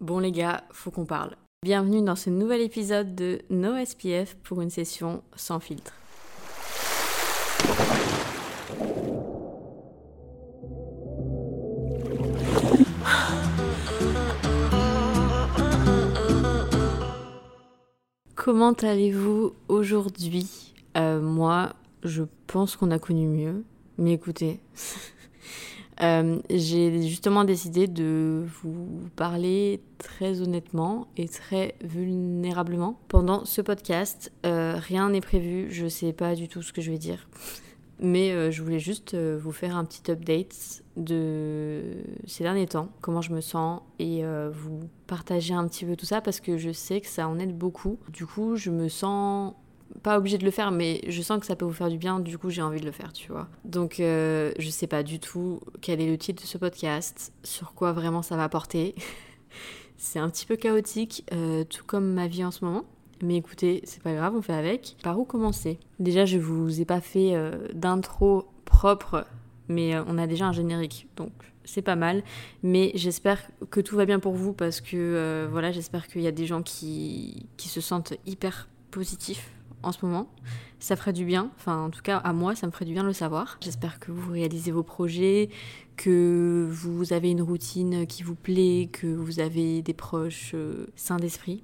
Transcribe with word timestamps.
Bon 0.00 0.18
les 0.18 0.32
gars, 0.32 0.64
faut 0.72 0.90
qu'on 0.90 1.06
parle. 1.06 1.36
Bienvenue 1.64 2.02
dans 2.02 2.16
ce 2.16 2.28
nouvel 2.30 2.60
épisode 2.60 3.14
de 3.14 3.40
No 3.50 3.82
SPF 3.82 4.36
pour 4.42 4.60
une 4.60 4.70
session 4.70 5.22
sans 5.36 5.58
filtre. 5.58 5.94
Comment 18.34 18.72
allez-vous 18.72 19.54
aujourd'hui? 19.68 20.74
Euh, 20.96 21.20
Moi, 21.20 21.72
je 22.02 22.22
pense 22.46 22.76
qu'on 22.76 22.90
a 22.90 22.98
connu 22.98 23.26
mieux. 23.26 23.64
Mais 23.98 24.12
écoutez, 24.12 24.60
euh, 26.02 26.38
j'ai 26.50 27.02
justement 27.02 27.44
décidé 27.44 27.86
de 27.86 28.44
vous 28.62 29.08
parler 29.16 29.80
très 29.98 30.40
honnêtement 30.42 31.08
et 31.16 31.28
très 31.28 31.74
vulnérablement 31.82 32.98
pendant 33.08 33.44
ce 33.44 33.62
podcast. 33.62 34.32
Euh, 34.44 34.74
rien 34.76 35.10
n'est 35.10 35.20
prévu, 35.20 35.68
je 35.70 35.86
sais 35.88 36.12
pas 36.12 36.34
du 36.34 36.48
tout 36.48 36.62
ce 36.62 36.72
que 36.72 36.82
je 36.82 36.90
vais 36.90 36.98
dire. 36.98 37.28
Mais 37.98 38.30
euh, 38.32 38.50
je 38.50 38.62
voulais 38.62 38.78
juste 38.78 39.16
vous 39.16 39.52
faire 39.52 39.74
un 39.74 39.86
petit 39.86 40.10
update 40.10 40.82
de 40.98 41.82
ces 42.26 42.44
derniers 42.44 42.66
temps, 42.66 42.90
comment 43.00 43.22
je 43.22 43.32
me 43.32 43.40
sens 43.40 43.80
et 43.98 44.22
vous 44.52 44.80
partager 45.06 45.54
un 45.54 45.66
petit 45.66 45.86
peu 45.86 45.96
tout 45.96 46.06
ça 46.06 46.20
parce 46.20 46.40
que 46.40 46.58
je 46.58 46.72
sais 46.72 47.00
que 47.00 47.06
ça 47.06 47.26
en 47.26 47.38
aide 47.38 47.56
beaucoup. 47.56 47.98
Du 48.10 48.26
coup, 48.26 48.56
je 48.56 48.70
me 48.70 48.88
sens 48.88 49.54
pas 50.02 50.18
obligée 50.18 50.38
de 50.38 50.44
le 50.44 50.50
faire, 50.50 50.70
mais 50.70 51.00
je 51.08 51.22
sens 51.22 51.40
que 51.40 51.46
ça 51.46 51.56
peut 51.56 51.64
vous 51.64 51.72
faire 51.72 51.88
du 51.88 51.98
bien, 51.98 52.20
du 52.20 52.38
coup 52.38 52.50
j'ai 52.50 52.62
envie 52.62 52.80
de 52.80 52.86
le 52.86 52.92
faire, 52.92 53.12
tu 53.12 53.32
vois. 53.32 53.48
Donc 53.64 54.00
euh, 54.00 54.52
je 54.58 54.68
sais 54.70 54.86
pas 54.86 55.02
du 55.02 55.18
tout 55.18 55.60
quel 55.80 56.00
est 56.00 56.08
le 56.08 56.18
titre 56.18 56.42
de 56.42 56.46
ce 56.46 56.58
podcast, 56.58 57.32
sur 57.42 57.74
quoi 57.74 57.92
vraiment 57.92 58.22
ça 58.22 58.36
va 58.36 58.48
porter. 58.48 58.94
C'est 59.96 60.18
un 60.18 60.28
petit 60.28 60.46
peu 60.46 60.56
chaotique, 60.56 61.24
euh, 61.32 61.64
tout 61.64 61.84
comme 61.84 62.12
ma 62.12 62.26
vie 62.26 62.44
en 62.44 62.50
ce 62.50 62.64
moment. 62.64 62.84
Mais 63.22 63.36
écoutez, 63.36 63.80
c'est 63.84 64.02
pas 64.02 64.12
grave, 64.12 64.34
on 64.36 64.42
fait 64.42 64.52
avec. 64.52 64.98
Par 65.02 65.18
où 65.18 65.24
commencer? 65.24 65.78
Déjà, 65.98 66.26
je 66.26 66.36
vous 66.36 66.82
ai 66.82 66.84
pas 66.84 67.00
fait 67.00 67.34
euh, 67.34 67.66
d'intro 67.72 68.44
propre, 68.66 69.26
mais 69.68 69.98
on 70.06 70.18
a 70.18 70.26
déjà 70.26 70.44
un 70.44 70.52
générique, 70.52 71.08
donc 71.16 71.32
c'est 71.64 71.80
pas 71.80 71.96
mal. 71.96 72.22
Mais 72.62 72.92
j'espère 72.94 73.40
que 73.70 73.80
tout 73.80 73.96
va 73.96 74.04
bien 74.04 74.18
pour 74.18 74.34
vous 74.34 74.52
parce 74.52 74.82
que 74.82 75.48
voilà, 75.50 75.72
j'espère 75.72 76.08
qu'il 76.08 76.20
y 76.20 76.26
a 76.26 76.32
des 76.32 76.44
gens 76.44 76.62
qui, 76.62 77.46
qui 77.56 77.70
se 77.70 77.80
sentent 77.80 78.12
hyper 78.26 78.68
positifs 78.90 79.55
en 79.82 79.92
ce 79.92 80.04
moment. 80.04 80.28
Ça 80.78 80.96
ferait 80.96 81.12
du 81.12 81.24
bien, 81.24 81.50
enfin 81.56 81.84
en 81.84 81.90
tout 81.90 82.02
cas 82.02 82.18
à 82.18 82.32
moi, 82.32 82.54
ça 82.54 82.66
me 82.66 82.72
ferait 82.72 82.84
du 82.84 82.92
bien 82.92 83.02
de 83.02 83.08
le 83.08 83.14
savoir. 83.14 83.58
J'espère 83.60 83.98
que 83.98 84.12
vous 84.12 84.32
réalisez 84.32 84.70
vos 84.70 84.82
projets, 84.82 85.48
que 85.96 86.68
vous 86.70 87.12
avez 87.12 87.30
une 87.30 87.42
routine 87.42 88.06
qui 88.06 88.22
vous 88.22 88.34
plaît, 88.34 88.88
que 88.92 89.06
vous 89.06 89.40
avez 89.40 89.82
des 89.82 89.94
proches 89.94 90.52
euh, 90.54 90.86
sains 90.96 91.16
d'esprit. 91.16 91.62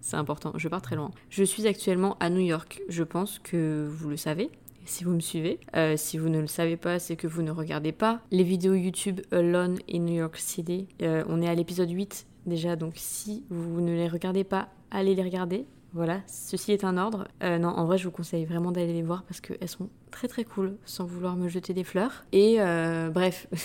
C'est 0.00 0.16
important, 0.16 0.52
je 0.56 0.68
pars 0.68 0.82
très 0.82 0.96
loin. 0.96 1.10
Je 1.28 1.44
suis 1.44 1.66
actuellement 1.66 2.16
à 2.20 2.30
New 2.30 2.40
York, 2.40 2.82
je 2.88 3.02
pense 3.02 3.38
que 3.38 3.88
vous 3.90 4.08
le 4.08 4.16
savez. 4.16 4.50
Si 4.86 5.04
vous 5.04 5.12
me 5.12 5.20
suivez, 5.20 5.60
Euh, 5.76 5.96
si 5.96 6.18
vous 6.18 6.28
ne 6.28 6.40
le 6.40 6.46
savez 6.46 6.76
pas, 6.76 6.98
c'est 6.98 7.14
que 7.14 7.26
vous 7.28 7.42
ne 7.42 7.50
regardez 7.52 7.92
pas 7.92 8.22
les 8.30 8.42
vidéos 8.42 8.74
YouTube 8.74 9.20
Alone 9.30 9.78
in 9.92 10.00
New 10.00 10.14
York 10.14 10.36
City. 10.36 10.88
Euh, 11.02 11.22
on 11.28 11.42
est 11.42 11.48
à 11.48 11.54
l'épisode 11.54 11.90
8 11.90 12.26
déjà, 12.46 12.74
donc 12.76 12.94
si 12.96 13.44
vous 13.50 13.80
ne 13.80 13.92
les 13.92 14.08
regardez 14.08 14.42
pas, 14.42 14.68
allez 14.90 15.14
les 15.14 15.22
regarder. 15.22 15.64
Voilà, 15.92 16.20
ceci 16.26 16.72
est 16.72 16.84
un 16.84 16.96
ordre. 16.96 17.26
Euh, 17.42 17.58
non, 17.58 17.68
en 17.68 17.84
vrai, 17.84 17.98
je 17.98 18.04
vous 18.04 18.12
conseille 18.12 18.44
vraiment 18.44 18.70
d'aller 18.70 18.92
les 18.92 19.02
voir 19.02 19.24
parce 19.24 19.40
qu'elles 19.40 19.68
sont 19.68 19.88
très 20.10 20.28
très 20.28 20.44
cool, 20.44 20.76
sans 20.84 21.04
vouloir 21.04 21.36
me 21.36 21.48
jeter 21.48 21.74
des 21.74 21.84
fleurs. 21.84 22.24
Et 22.32 22.60
euh, 22.60 23.10
bref. 23.10 23.48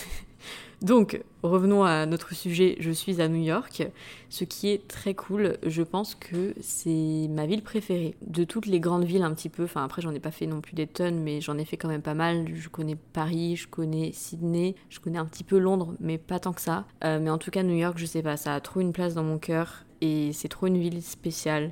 Donc, 0.82 1.22
revenons 1.42 1.84
à 1.84 2.06
notre 2.06 2.34
sujet. 2.34 2.76
Je 2.80 2.92
suis 2.92 3.22
à 3.22 3.28
New 3.28 3.42
York, 3.42 3.88
ce 4.30 4.44
qui 4.44 4.70
est 4.70 4.88
très 4.88 5.14
cool. 5.14 5.58
Je 5.66 5.82
pense 5.82 6.16
que 6.16 6.54
c'est 6.62 7.28
ma 7.30 7.46
ville 7.46 7.64
préférée 7.64 8.16
de 8.28 8.44
toutes 8.44 8.66
les 8.66 8.80
grandes 8.80 9.06
villes 9.06 9.24
un 9.24 9.34
petit 9.34 9.50
peu. 9.50 9.64
Enfin, 9.64 9.84
après, 9.84 10.02
j'en 10.02 10.14
ai 10.14 10.20
pas 10.20 10.32
fait 10.32 10.46
non 10.46 10.62
plus 10.62 10.76
des 10.76 10.86
tonnes, 10.86 11.20
mais 11.22 11.42
j'en 11.42 11.58
ai 11.58 11.66
fait 11.66 11.78
quand 11.78 11.88
même 11.88 12.02
pas 12.02 12.14
mal. 12.14 12.54
Je 12.54 12.70
connais 12.70 12.98
Paris, 13.14 13.56
je 13.56 13.68
connais 13.68 14.12
Sydney, 14.14 14.76
je 14.90 15.00
connais 15.00 15.18
un 15.18 15.26
petit 15.26 15.44
peu 15.44 15.58
Londres, 15.58 15.96
mais 16.00 16.18
pas 16.18 16.40
tant 16.40 16.54
que 16.54 16.62
ça. 16.62 16.86
Euh, 17.04 17.20
mais 17.20 17.30
en 17.30 17.38
tout 17.38 17.52
cas, 17.52 17.64
New 17.64 17.78
York, 17.78 17.98
je 17.98 18.06
sais 18.06 18.22
pas, 18.22 18.38
ça 18.38 18.54
a 18.54 18.60
trop 18.60 18.82
une 18.82 18.94
place 18.94 19.14
dans 19.14 19.24
mon 19.24 19.40
cœur 19.40 19.86
et 20.02 20.34
c'est 20.34 20.50
trop 20.50 20.68
une 20.68 20.78
ville 20.78 21.02
spéciale 21.02 21.72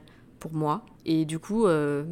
moi. 0.52 0.86
Et 1.06 1.26
du 1.26 1.40
coup, 1.40 1.66
euh, 1.66 2.04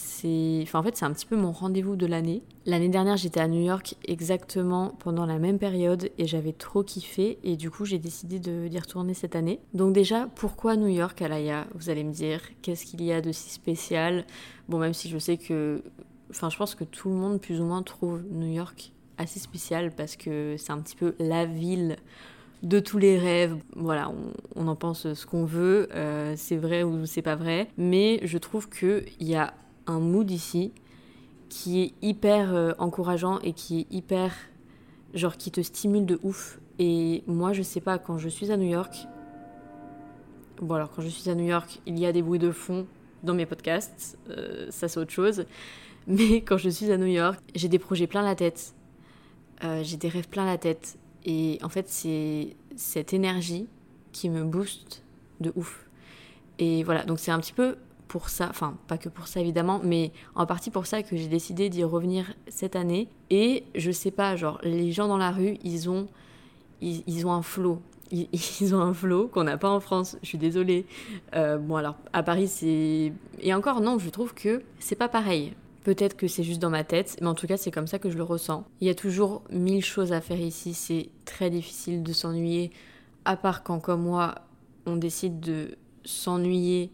c'est, 0.00 0.60
enfin 0.62 0.78
en 0.78 0.82
fait, 0.84 0.96
c'est 0.96 1.04
un 1.04 1.12
petit 1.12 1.26
peu 1.26 1.36
mon 1.36 1.50
rendez-vous 1.50 1.96
de 1.96 2.06
l'année. 2.06 2.42
L'année 2.66 2.88
dernière, 2.88 3.16
j'étais 3.16 3.40
à 3.40 3.48
New 3.48 3.60
York 3.60 3.96
exactement 4.06 4.94
pendant 5.00 5.26
la 5.26 5.38
même 5.38 5.58
période 5.58 6.10
et 6.18 6.26
j'avais 6.26 6.52
trop 6.52 6.84
kiffé 6.84 7.38
et 7.42 7.56
du 7.56 7.68
coup, 7.70 7.84
j'ai 7.84 7.98
décidé 7.98 8.38
d'y 8.38 8.78
retourner 8.78 9.12
cette 9.12 9.34
année. 9.34 9.58
Donc 9.74 9.92
déjà, 9.92 10.28
pourquoi 10.36 10.76
New 10.76 10.86
York, 10.86 11.20
Alaya? 11.20 11.66
Vous 11.74 11.90
allez 11.90 12.04
me 12.04 12.12
dire, 12.12 12.40
qu'est-ce 12.62 12.86
qu'il 12.86 13.02
y 13.02 13.12
a 13.12 13.20
de 13.20 13.32
si 13.32 13.50
spécial? 13.50 14.24
Bon, 14.68 14.78
même 14.78 14.94
si 14.94 15.08
je 15.08 15.18
sais 15.18 15.36
que, 15.36 15.82
enfin, 16.30 16.48
je 16.48 16.56
pense 16.56 16.76
que 16.76 16.84
tout 16.84 17.08
le 17.08 17.16
monde 17.16 17.40
plus 17.40 17.60
ou 17.60 17.64
moins 17.64 17.82
trouve 17.82 18.22
New 18.30 18.52
York 18.52 18.92
assez 19.16 19.40
spécial 19.40 19.90
parce 19.90 20.14
que 20.14 20.54
c'est 20.58 20.70
un 20.70 20.78
petit 20.78 20.94
peu 20.94 21.16
la 21.18 21.44
ville 21.44 21.96
de 22.62 22.80
tous 22.80 22.98
les 22.98 23.18
rêves. 23.18 23.56
Voilà, 23.76 24.12
on, 24.56 24.66
en 24.68 24.76
pense 24.76 25.12
ce 25.12 25.26
qu'on 25.26 25.44
veut, 25.44 25.88
euh, 25.94 26.34
c'est 26.36 26.56
vrai 26.56 26.82
ou 26.82 27.06
c'est 27.06 27.22
pas 27.22 27.36
vrai, 27.36 27.68
mais 27.76 28.20
je 28.24 28.38
trouve 28.38 28.68
qu'il 28.68 29.04
y 29.20 29.34
a 29.34 29.54
un 29.86 30.00
mood 30.00 30.30
ici 30.30 30.72
qui 31.48 31.80
est 31.82 31.92
hyper 32.02 32.54
euh, 32.54 32.72
encourageant 32.78 33.38
et 33.40 33.52
qui 33.52 33.80
est 33.80 33.86
hyper 33.90 34.34
genre 35.14 35.36
qui 35.36 35.50
te 35.50 35.60
stimule 35.60 36.04
de 36.04 36.18
ouf. 36.22 36.60
Et 36.78 37.22
moi, 37.26 37.52
je 37.52 37.62
sais 37.62 37.80
pas, 37.80 37.98
quand 37.98 38.18
je 38.18 38.28
suis 38.28 38.52
à 38.52 38.56
New 38.56 38.68
York, 38.68 39.06
bon 40.60 40.74
alors 40.74 40.90
quand 40.90 41.02
je 41.02 41.08
suis 41.08 41.30
à 41.30 41.34
New 41.34 41.46
York, 41.46 41.80
il 41.86 41.98
y 41.98 42.06
a 42.06 42.12
des 42.12 42.22
bruits 42.22 42.38
de 42.38 42.50
fond 42.50 42.86
dans 43.22 43.34
mes 43.34 43.46
podcasts, 43.46 44.18
euh, 44.30 44.66
ça 44.70 44.88
c'est 44.88 45.00
autre 45.00 45.10
chose. 45.10 45.46
Mais 46.06 46.36
quand 46.46 46.56
je 46.58 46.68
suis 46.68 46.92
à 46.92 46.98
New 46.98 47.06
York, 47.06 47.40
j'ai 47.54 47.68
des 47.68 47.78
projets 47.78 48.06
plein 48.06 48.22
la 48.22 48.34
tête, 48.34 48.74
j'ai 49.82 49.96
des 49.96 50.08
rêves 50.08 50.28
plein 50.28 50.44
la 50.44 50.58
tête. 50.58 50.98
Et 51.24 51.58
en 51.62 51.68
fait, 51.68 51.88
c'est 51.88 52.56
cette 52.76 53.12
énergie 53.12 53.66
qui 54.12 54.30
me 54.30 54.44
booste 54.44 55.02
de 55.40 55.52
ouf. 55.56 55.86
Et 56.58 56.82
voilà, 56.82 57.04
donc 57.04 57.18
c'est 57.18 57.30
un 57.30 57.38
petit 57.38 57.52
peu 57.52 57.76
pour 58.08 58.30
ça, 58.30 58.48
enfin 58.50 58.76
pas 58.88 58.98
que 58.98 59.08
pour 59.08 59.28
ça 59.28 59.40
évidemment, 59.40 59.80
mais 59.84 60.12
en 60.34 60.46
partie 60.46 60.70
pour 60.70 60.86
ça 60.86 61.02
que 61.02 61.16
j'ai 61.16 61.28
décidé 61.28 61.68
d'y 61.68 61.84
revenir 61.84 62.34
cette 62.48 62.74
année. 62.74 63.08
Et 63.30 63.64
je 63.74 63.90
sais 63.90 64.10
pas, 64.10 64.34
genre 64.34 64.58
les 64.62 64.90
gens 64.92 65.06
dans 65.06 65.18
la 65.18 65.30
rue, 65.30 65.58
ils 65.62 65.88
ont, 65.88 66.08
ils, 66.80 67.26
ont 67.26 67.32
un 67.32 67.42
flow. 67.42 67.80
Ils, 68.10 68.26
ils 68.32 68.74
ont 68.74 68.80
un 68.80 68.94
flow 68.94 69.28
qu'on 69.28 69.44
n'a 69.44 69.58
pas 69.58 69.68
en 69.68 69.80
France. 69.80 70.16
Je 70.22 70.28
suis 70.28 70.38
désolée. 70.38 70.86
Euh, 71.34 71.58
bon 71.58 71.76
alors 71.76 71.96
à 72.14 72.22
Paris 72.22 72.48
c'est 72.48 73.12
et 73.40 73.54
encore 73.54 73.82
non, 73.82 73.98
je 73.98 74.08
trouve 74.08 74.32
que 74.32 74.62
c'est 74.78 74.96
pas 74.96 75.08
pareil. 75.08 75.52
Peut-être 75.84 76.16
que 76.16 76.28
c'est 76.28 76.42
juste 76.42 76.60
dans 76.60 76.70
ma 76.70 76.84
tête, 76.84 77.16
mais 77.20 77.28
en 77.28 77.34
tout 77.34 77.46
cas 77.46 77.56
c'est 77.56 77.70
comme 77.70 77.86
ça 77.86 77.98
que 77.98 78.10
je 78.10 78.16
le 78.16 78.22
ressens. 78.22 78.64
Il 78.80 78.86
y 78.86 78.90
a 78.90 78.94
toujours 78.94 79.42
mille 79.50 79.84
choses 79.84 80.12
à 80.12 80.20
faire 80.20 80.40
ici, 80.40 80.74
c'est 80.74 81.10
très 81.24 81.50
difficile 81.50 82.02
de 82.02 82.12
s'ennuyer, 82.12 82.70
à 83.24 83.36
part 83.36 83.62
quand 83.62 83.80
comme 83.80 84.02
moi 84.02 84.34
on 84.86 84.96
décide 84.96 85.40
de 85.40 85.76
s'ennuyer 86.04 86.90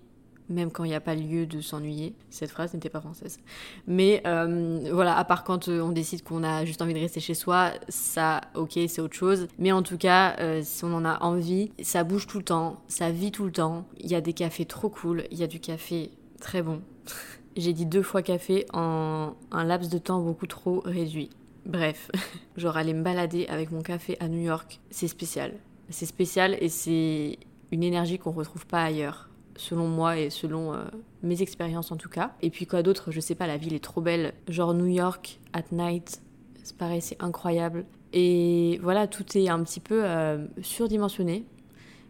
même 0.49 0.71
quand 0.71 0.85
il 0.85 0.89
n'y 0.89 0.95
a 0.95 1.01
pas 1.01 1.15
lieu 1.15 1.47
de 1.47 1.61
s'ennuyer. 1.61 2.15
Cette 2.31 2.51
phrase 2.51 2.75
n'était 2.75 2.91
pas 2.91 3.01
française. 3.01 3.39
Mais 3.87 4.23
euh, 4.27 4.89
voilà, 4.93 5.17
à 5.17 5.25
part 5.25 5.45
quand 5.45 5.69
euh, 5.69 5.81
on 5.81 5.91
décide 5.91 6.23
qu'on 6.23 6.43
a 6.45 6.65
juste 6.65 6.83
envie 6.83 6.95
de 6.95 6.99
rester 6.99 7.21
chez 7.21 7.35
soi, 7.35 7.73
ça, 7.89 8.43
ok, 8.55 8.73
c'est 8.89 9.01
autre 9.01 9.17
chose. 9.17 9.49
Mais 9.59 9.73
en 9.73 9.83
tout 9.83 9.99
cas, 9.99 10.37
euh, 10.41 10.61
si 10.63 10.85
on 10.85 10.93
en 10.95 11.05
a 11.05 11.23
envie, 11.23 11.73
ça 11.83 12.05
bouge 12.05 12.27
tout 12.27 12.39
le 12.39 12.45
temps, 12.45 12.83
ça 12.89 13.11
vit 13.11 13.33
tout 13.33 13.45
le 13.45 13.53
temps. 13.53 13.87
Il 13.99 14.11
y 14.11 14.15
a 14.15 14.21
des 14.21 14.33
cafés 14.33 14.67
trop 14.67 14.89
cool, 14.89 15.25
il 15.31 15.39
y 15.39 15.43
a 15.43 15.47
du 15.47 15.61
café 15.61 16.11
très 16.41 16.63
bon. 16.63 16.81
J'ai 17.57 17.73
dit 17.73 17.87
deux 17.87 18.03
fois 18.03 18.23
café 18.23 18.67
en 18.73 19.35
un 19.53 19.65
laps 19.65 19.91
de 19.91 19.99
temps 19.99 20.21
beaucoup 20.21 20.47
trop 20.47 20.81
réduit. 20.85 21.31
Bref, 21.67 22.11
genre 22.57 22.77
aller 22.77 22.93
me 22.93 23.03
balader 23.03 23.47
avec 23.47 23.71
mon 23.71 23.81
café 23.81 24.17
à 24.21 24.29
New 24.29 24.41
York, 24.41 24.81
c'est 24.91 25.09
spécial. 25.09 25.55
C'est 25.89 26.07
spécial 26.07 26.57
et 26.61 26.69
c'est 26.69 27.39
une 27.71 27.83
énergie 27.83 28.19
qu'on 28.19 28.33
retrouve 28.33 28.67
pas 28.67 28.83
ailleurs 28.83 29.29
selon 29.57 29.87
moi 29.87 30.19
et 30.19 30.31
selon 30.31 30.75
euh, 30.75 30.85
mes 31.23 31.43
expériences 31.43 31.93
en 31.93 31.97
tout 31.97 32.09
cas. 32.09 32.33
Et 32.43 32.51
puis 32.51 32.67
quoi 32.67 32.83
d'autre, 32.83 33.11
je 33.11 33.21
sais 33.21 33.35
pas, 33.35 33.47
la 33.47 33.57
ville 33.57 33.75
est 33.75 33.85
trop 33.85 34.01
belle. 34.01 34.35
Genre 34.49 34.75
New 34.75 34.87
York 34.87 35.39
at 35.53 35.65
night, 35.73 36.21
c'est 36.63 36.77
pareil, 36.77 37.01
c'est 37.01 37.23
incroyable. 37.23 37.85
Et 38.13 38.79
voilà, 38.83 39.07
tout 39.07 39.25
est 39.37 39.49
un 39.49 39.63
petit 39.63 39.81
peu 39.81 40.05
euh, 40.05 40.47
surdimensionné, 40.63 41.45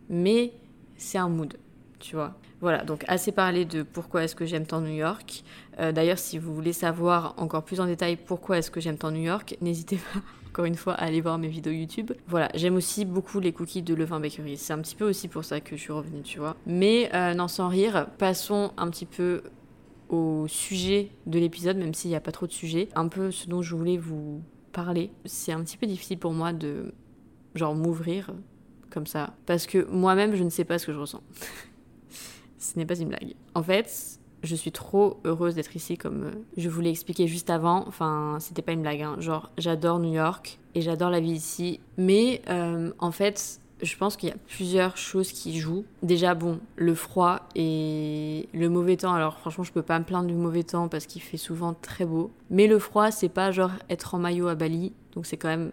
mais 0.09 0.53
c'est 0.97 1.19
un 1.19 1.29
mood, 1.29 1.55
tu 1.99 2.17
vois. 2.17 2.35
Voilà, 2.61 2.85
donc 2.85 3.05
assez 3.09 3.33
parlé 3.33 3.65
de 3.65 3.83
pourquoi 3.83 4.25
est-ce 4.25 4.35
que 4.35 4.47
j'aime 4.47 4.67
tant 4.67 4.81
New 4.81 4.95
York. 4.95 5.45
Euh, 5.81 5.93
d'ailleurs, 5.93 6.19
si 6.19 6.39
vous 6.39 6.55
voulez 6.55 6.73
savoir 6.73 7.35
encore 7.37 7.65
plus 7.65 7.81
en 7.81 7.87
détail 7.87 8.17
pourquoi 8.17 8.59
est-ce 8.59 8.71
que 8.71 8.81
j'aime 8.81 8.97
tant 8.97 9.11
New 9.11 9.23
York, 9.23 9.57
n'hésitez 9.61 9.97
pas 9.97 10.21
encore 10.49 10.65
une 10.65 10.77
fois 10.77 10.95
à 10.95 11.05
aller 11.05 11.21
voir 11.21 11.37
mes 11.39 11.49
vidéos 11.49 11.73
YouTube. 11.73 12.13
Voilà, 12.27 12.49
j'aime 12.55 12.77
aussi 12.77 13.05
beaucoup 13.05 13.41
les 13.41 13.53
cookies 13.53 13.83
de 13.83 13.95
Levin 13.95 14.21
Bakery. 14.21 14.57
C'est 14.57 14.73
un 14.73 14.79
petit 14.79 14.95
peu 14.95 15.05
aussi 15.05 15.29
pour 15.29 15.45
ça 15.45 15.61
que 15.61 15.77
je 15.77 15.81
suis 15.81 15.93
revenue, 15.93 16.23
tu 16.23 16.39
vois. 16.39 16.57
Mais 16.67 17.11
euh, 17.13 17.35
non, 17.35 17.49
sans 17.49 17.69
rire, 17.69 18.07
passons 18.19 18.73
un 18.77 18.89
petit 18.89 19.07
peu 19.07 19.43
au 20.09 20.47
sujet 20.49 21.11
de 21.27 21.39
l'épisode, 21.39 21.77
même 21.77 21.93
s'il 21.93 22.11
n'y 22.11 22.17
a 22.17 22.21
pas 22.21 22.33
trop 22.33 22.47
de 22.47 22.53
sujet. 22.53 22.89
Un 22.95 23.09
peu 23.09 23.31
ce 23.31 23.49
dont 23.49 23.63
je 23.63 23.75
voulais 23.75 23.99
vous 23.99 24.43
parler. 24.73 25.11
C'est 25.25 25.53
un 25.53 25.63
petit 25.63 25.77
peu 25.77 25.87
difficile 25.87 26.19
pour 26.19 26.33
moi 26.33 26.53
de, 26.53 26.93
genre, 27.55 27.75
m'ouvrir 27.75 28.31
comme 28.91 29.07
ça. 29.07 29.35
Parce 29.47 29.67
que 29.67 29.87
moi-même, 29.91 30.37
je 30.37 30.45
ne 30.45 30.51
sais 30.51 30.65
pas 30.65 30.79
ce 30.79 30.87
que 30.87 30.93
je 30.93 30.99
ressens. 30.99 31.23
ce 32.73 32.79
n'est 32.79 32.87
pas 32.87 32.97
une 32.97 33.09
blague. 33.09 33.35
En 33.55 33.63
fait, 33.63 34.19
je 34.43 34.55
suis 34.55 34.73
trop 34.73 35.19
heureuse 35.25 35.55
d'être 35.55 35.75
ici, 35.77 35.97
comme 35.97 36.25
euh, 36.25 36.31
je 36.57 36.69
vous 36.69 36.81
l'ai 36.81 36.91
expliqué 36.91 37.27
juste 37.27 37.51
avant. 37.51 37.87
Enfin, 37.87 38.39
c'était 38.41 38.63
pas 38.63 38.73
une 38.73 38.83
blague. 38.83 39.03
Hein. 39.03 39.17
Genre, 39.19 39.51
j'adore 39.59 39.99
New 39.99 40.13
York 40.13 40.59
et 40.75 40.83
j'adore 40.83 41.11
la 41.11 41.21
vie 41.21 41.33
ici. 41.33 41.81
Mais 41.97 42.43
euh, 42.49 42.93
en 42.99 43.11
fait, 43.11 43.61
je 43.83 43.97
pense 43.97 44.17
qu'il 44.17 44.29
y 44.29 44.33
a 44.33 44.37
plusieurs 44.49 44.97
choses 44.97 45.33
qui 45.33 45.59
jouent. 45.59 45.85
Déjà, 46.03 46.35
bon, 46.35 46.61
le 46.77 46.95
froid 46.95 47.49
et 47.55 48.49
le 48.53 48.69
mauvais 48.69 48.97
temps. 48.97 49.15
Alors, 49.15 49.39
franchement, 49.39 49.65
je 49.65 49.73
peux 49.73 49.83
pas 49.83 49.99
me 49.99 50.05
plaindre 50.05 50.29
du 50.29 50.35
mauvais 50.35 50.63
temps 50.63 50.89
parce 50.89 51.07
qu'il 51.07 51.23
fait 51.23 51.37
souvent 51.37 51.75
très 51.75 52.05
beau. 52.05 52.31
Mais 52.51 52.67
le 52.67 52.79
froid, 52.79 53.11
c'est 53.11 53.29
pas 53.29 53.51
genre 53.51 53.73
être 53.91 54.15
en 54.15 54.19
maillot 54.19 54.49
à 54.49 54.55
Bali. 54.55 54.93
Donc, 55.15 55.27
c'est 55.27 55.37
quand 55.37 55.49
même 55.49 55.73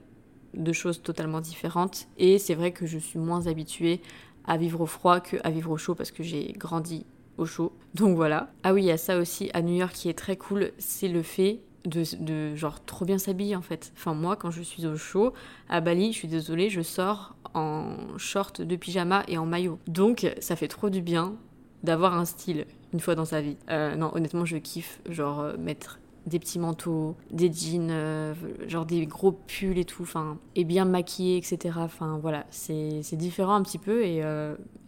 deux 0.53 0.73
choses 0.73 1.01
totalement 1.01 1.41
différentes. 1.41 2.07
Et 2.17 2.37
c'est 2.37 2.55
vrai 2.55 2.71
que 2.71 2.85
je 2.85 2.97
suis 2.97 3.19
moins 3.19 3.47
habituée 3.47 4.01
à 4.45 4.57
vivre 4.57 4.81
au 4.81 4.85
froid 4.85 5.19
qu'à 5.19 5.49
vivre 5.49 5.71
au 5.71 5.77
chaud 5.77 5.95
parce 5.95 6.11
que 6.11 6.23
j'ai 6.23 6.53
grandi 6.57 7.05
au 7.37 7.45
chaud. 7.45 7.73
Donc 7.95 8.15
voilà. 8.15 8.51
Ah 8.63 8.73
oui, 8.73 8.83
il 8.83 8.85
y 8.85 8.91
a 8.91 8.97
ça 8.97 9.17
aussi 9.17 9.49
à 9.53 9.61
New 9.61 9.75
York 9.75 9.93
qui 9.93 10.09
est 10.09 10.17
très 10.17 10.37
cool, 10.37 10.71
c'est 10.77 11.07
le 11.07 11.21
fait 11.21 11.59
de, 11.85 12.03
de, 12.19 12.55
genre 12.55 12.83
trop 12.85 13.05
bien 13.05 13.17
s'habiller 13.17 13.55
en 13.55 13.61
fait. 13.61 13.91
Enfin 13.95 14.13
moi 14.13 14.35
quand 14.35 14.51
je 14.51 14.61
suis 14.61 14.85
au 14.85 14.97
chaud 14.97 15.33
à 15.69 15.81
Bali, 15.81 16.11
je 16.11 16.17
suis 16.17 16.27
désolée, 16.27 16.69
je 16.69 16.81
sors 16.81 17.35
en 17.53 17.95
short 18.17 18.61
de 18.61 18.75
pyjama 18.75 19.23
et 19.27 19.37
en 19.37 19.45
maillot. 19.45 19.79
Donc 19.87 20.31
ça 20.39 20.55
fait 20.55 20.67
trop 20.67 20.89
du 20.89 21.01
bien 21.01 21.35
d'avoir 21.83 22.15
un 22.15 22.25
style 22.25 22.65
une 22.93 22.99
fois 22.99 23.15
dans 23.15 23.25
sa 23.25 23.41
vie. 23.41 23.57
Euh, 23.69 23.95
non 23.95 24.11
honnêtement 24.13 24.45
je 24.45 24.57
kiffe 24.57 25.01
genre 25.09 25.39
euh, 25.39 25.57
mettre 25.57 25.99
des 26.25 26.39
petits 26.39 26.59
manteaux, 26.59 27.15
des 27.31 27.51
jeans, 27.51 27.89
euh, 27.91 28.33
genre 28.67 28.85
des 28.85 29.05
gros 29.05 29.31
pulls 29.31 29.77
et 29.77 29.85
tout, 29.85 30.03
enfin, 30.03 30.37
et 30.55 30.63
bien 30.63 30.85
maquillé, 30.85 31.37
etc. 31.37 31.75
Enfin 31.77 32.19
voilà, 32.21 32.45
c'est 32.49 33.15
différent 33.15 33.55
un 33.55 33.63
petit 33.63 33.79
peu 33.79 34.03
et 34.03 34.23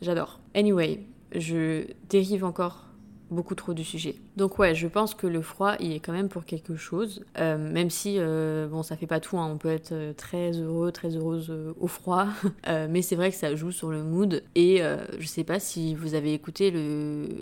j'adore. 0.01 0.39
Anyway, 0.53 1.05
je 1.35 1.85
dérive 2.09 2.45
encore 2.45 2.85
beaucoup 3.33 3.55
trop 3.55 3.73
du 3.73 3.83
sujet. 3.83 4.15
Donc 4.37 4.59
ouais, 4.59 4.73
je 4.73 4.87
pense 4.87 5.13
que 5.13 5.27
le 5.27 5.41
froid, 5.41 5.75
il 5.79 5.91
est 5.91 5.99
quand 5.99 6.13
même 6.13 6.29
pour 6.29 6.45
quelque 6.45 6.75
chose, 6.75 7.25
euh, 7.37 7.57
même 7.57 7.89
si, 7.89 8.15
euh, 8.17 8.67
bon, 8.67 8.83
ça 8.83 8.95
fait 8.95 9.07
pas 9.07 9.19
tout, 9.19 9.37
hein. 9.37 9.49
on 9.51 9.57
peut 9.57 9.69
être 9.69 9.91
euh, 9.91 10.13
très 10.13 10.51
heureux, 10.51 10.91
très 10.91 11.15
heureuse 11.15 11.53
au 11.79 11.87
froid, 11.87 12.27
mais 12.89 13.01
c'est 13.01 13.15
vrai 13.15 13.31
que 13.31 13.37
ça 13.37 13.55
joue 13.55 13.71
sur 13.71 13.89
le 13.89 14.03
mood, 14.03 14.43
et 14.55 14.81
je 15.17 15.27
sais 15.27 15.43
pas 15.43 15.59
si 15.59 15.95
vous 15.95 16.15
avez 16.15 16.33
écouté 16.33 16.71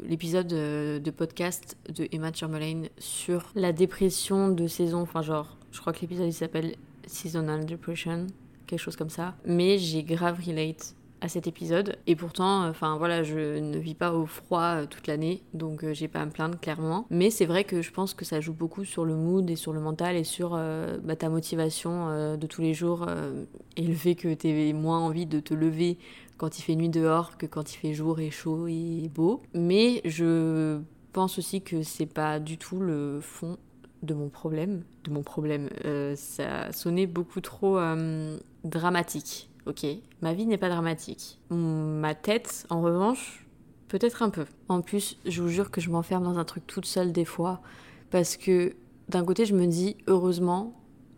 l'épisode 0.07 0.47
de 0.47 1.11
podcast 1.11 1.77
de 1.89 2.07
Emma 2.11 2.31
Chamberlain 2.33 2.83
sur 2.97 3.51
la 3.55 3.73
dépression 3.73 4.49
de 4.49 4.67
saison, 4.67 5.01
enfin 5.01 5.21
genre, 5.21 5.57
je 5.71 5.79
crois 5.79 5.93
que 5.93 6.01
l'épisode 6.01 6.27
il 6.27 6.33
s'appelle 6.33 6.75
Seasonal 7.05 7.65
Depression, 7.65 8.27
quelque 8.67 8.79
chose 8.79 8.95
comme 8.95 9.09
ça, 9.09 9.35
mais 9.45 9.77
j'ai 9.77 10.03
grave 10.03 10.39
relate 10.45 10.95
à 11.21 11.29
cet 11.29 11.47
épisode. 11.47 11.97
Et 12.07 12.15
pourtant, 12.15 12.68
enfin 12.68 12.97
voilà, 12.97 13.23
je 13.23 13.59
ne 13.59 13.77
vis 13.77 13.94
pas 13.94 14.13
au 14.13 14.25
froid 14.25 14.62
euh, 14.62 14.85
toute 14.88 15.07
l'année, 15.07 15.44
donc 15.53 15.83
euh, 15.83 15.94
j'ai 15.94 16.07
pas 16.07 16.19
à 16.19 16.25
me 16.25 16.31
plaindre 16.31 16.59
clairement. 16.59 17.06
Mais 17.09 17.29
c'est 17.29 17.45
vrai 17.45 17.63
que 17.63 17.81
je 17.81 17.91
pense 17.91 18.13
que 18.13 18.25
ça 18.25 18.41
joue 18.41 18.53
beaucoup 18.53 18.83
sur 18.83 19.06
le 19.06 19.15
mood 19.15 19.50
et 19.50 19.56
sur 19.56 19.71
le 19.71 19.79
mental 19.79 20.15
et 20.15 20.23
sur 20.23 20.56
euh, 20.56 20.97
bah, 21.03 21.15
ta 21.15 21.29
motivation 21.29 21.91
de 22.35 22.47
tous 22.47 22.62
les 22.62 22.73
jours 22.73 23.06
et 23.77 23.83
le 23.83 23.94
fait 23.94 24.15
que 24.15 24.33
tu 24.33 24.47
aies 24.47 24.73
moins 24.73 25.00
envie 25.00 25.25
de 25.25 25.39
te 25.39 25.53
lever 25.53 25.97
quand 26.38 26.57
il 26.57 26.63
fait 26.63 26.75
nuit 26.75 26.89
dehors 26.89 27.38
que 27.38 27.45
quand 27.45 27.74
il 27.74 27.77
fait 27.77 27.94
jour 27.94 28.19
et 28.19 28.31
chaud 28.31 28.67
et 28.67 29.09
beau. 29.13 29.44
Mais 29.53 30.01
je 30.06 30.79
pense 31.13 31.38
aussi 31.38 31.62
que 31.62 31.83
c'est 31.83 32.07
pas 32.07 32.39
du 32.39 32.57
tout 32.57 32.79
le 32.79 33.19
fond 33.21 33.57
de 34.01 34.13
mon 34.13 34.29
problème. 34.29 34.83
De 35.03 35.12
mon 35.12 35.21
problème, 35.21 35.69
ça 36.15 36.71
sonnait 36.71 37.07
beaucoup 37.07 37.41
trop 37.41 37.79
dramatique 38.63 39.50
ok, 39.66 39.86
ma 40.22 40.34
vie 40.34 40.46
n'est 40.46 40.58
pas 40.58 40.69
dramatique. 40.69 41.40
Ma 41.50 42.16
tête, 42.16 42.66
en 42.69 42.81
revanche, 42.81 43.46
peut-être 43.88 44.24
un 44.24 44.30
peu. 44.30 44.46
En 44.69 44.81
plus, 44.81 45.18
je 45.25 45.42
vous 45.42 45.50
jure 45.50 45.72
que 45.72 45.81
je 45.81 45.90
m'enferme 45.90 46.24
dans 46.24 46.38
un 46.38 46.46
truc 46.46 46.66
toute 46.68 46.86
seule 46.86 47.12
des 47.12 47.25
fois, 47.25 47.62
parce 48.10 48.38
que 48.38 48.75
d'un 49.10 49.25
côté, 49.25 49.46
je 49.46 49.56
me 49.56 49.68
dis, 49.68 49.98
heureusement 50.08 50.74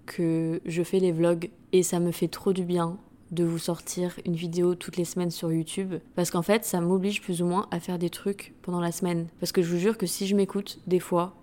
que 0.05 0.61
je 0.65 0.83
fais 0.83 0.99
les 0.99 1.11
vlogs, 1.11 1.49
et 1.71 1.83
ça 1.83 1.99
me 1.99 2.11
fait 2.11 2.27
trop 2.27 2.53
du 2.53 2.65
bien 2.65 2.97
de 3.31 3.43
vous 3.43 3.57
sortir 3.57 4.19
une 4.25 4.35
vidéo 4.35 4.75
toutes 4.75 4.97
les 4.97 5.05
semaines 5.05 5.31
sur 5.31 5.51
YouTube, 5.51 5.95
parce 6.15 6.29
qu'en 6.29 6.43
fait, 6.43 6.65
ça 6.65 6.81
m'oblige 6.81 7.21
plus 7.21 7.41
ou 7.41 7.45
moins 7.45 7.67
à 7.71 7.79
faire 7.79 7.97
des 7.97 8.09
trucs 8.09 8.53
pendant 8.61 8.79
la 8.79 8.91
semaine. 8.91 9.27
Parce 9.39 9.51
que 9.51 9.61
je 9.61 9.73
vous 9.73 9.79
jure 9.79 9.97
que 9.97 10.05
si 10.05 10.27
je 10.27 10.35
m'écoute, 10.35 10.79
des 10.85 10.99
fois, 10.99 11.35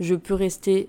je 0.00 0.14
peux 0.14 0.34
rester 0.34 0.88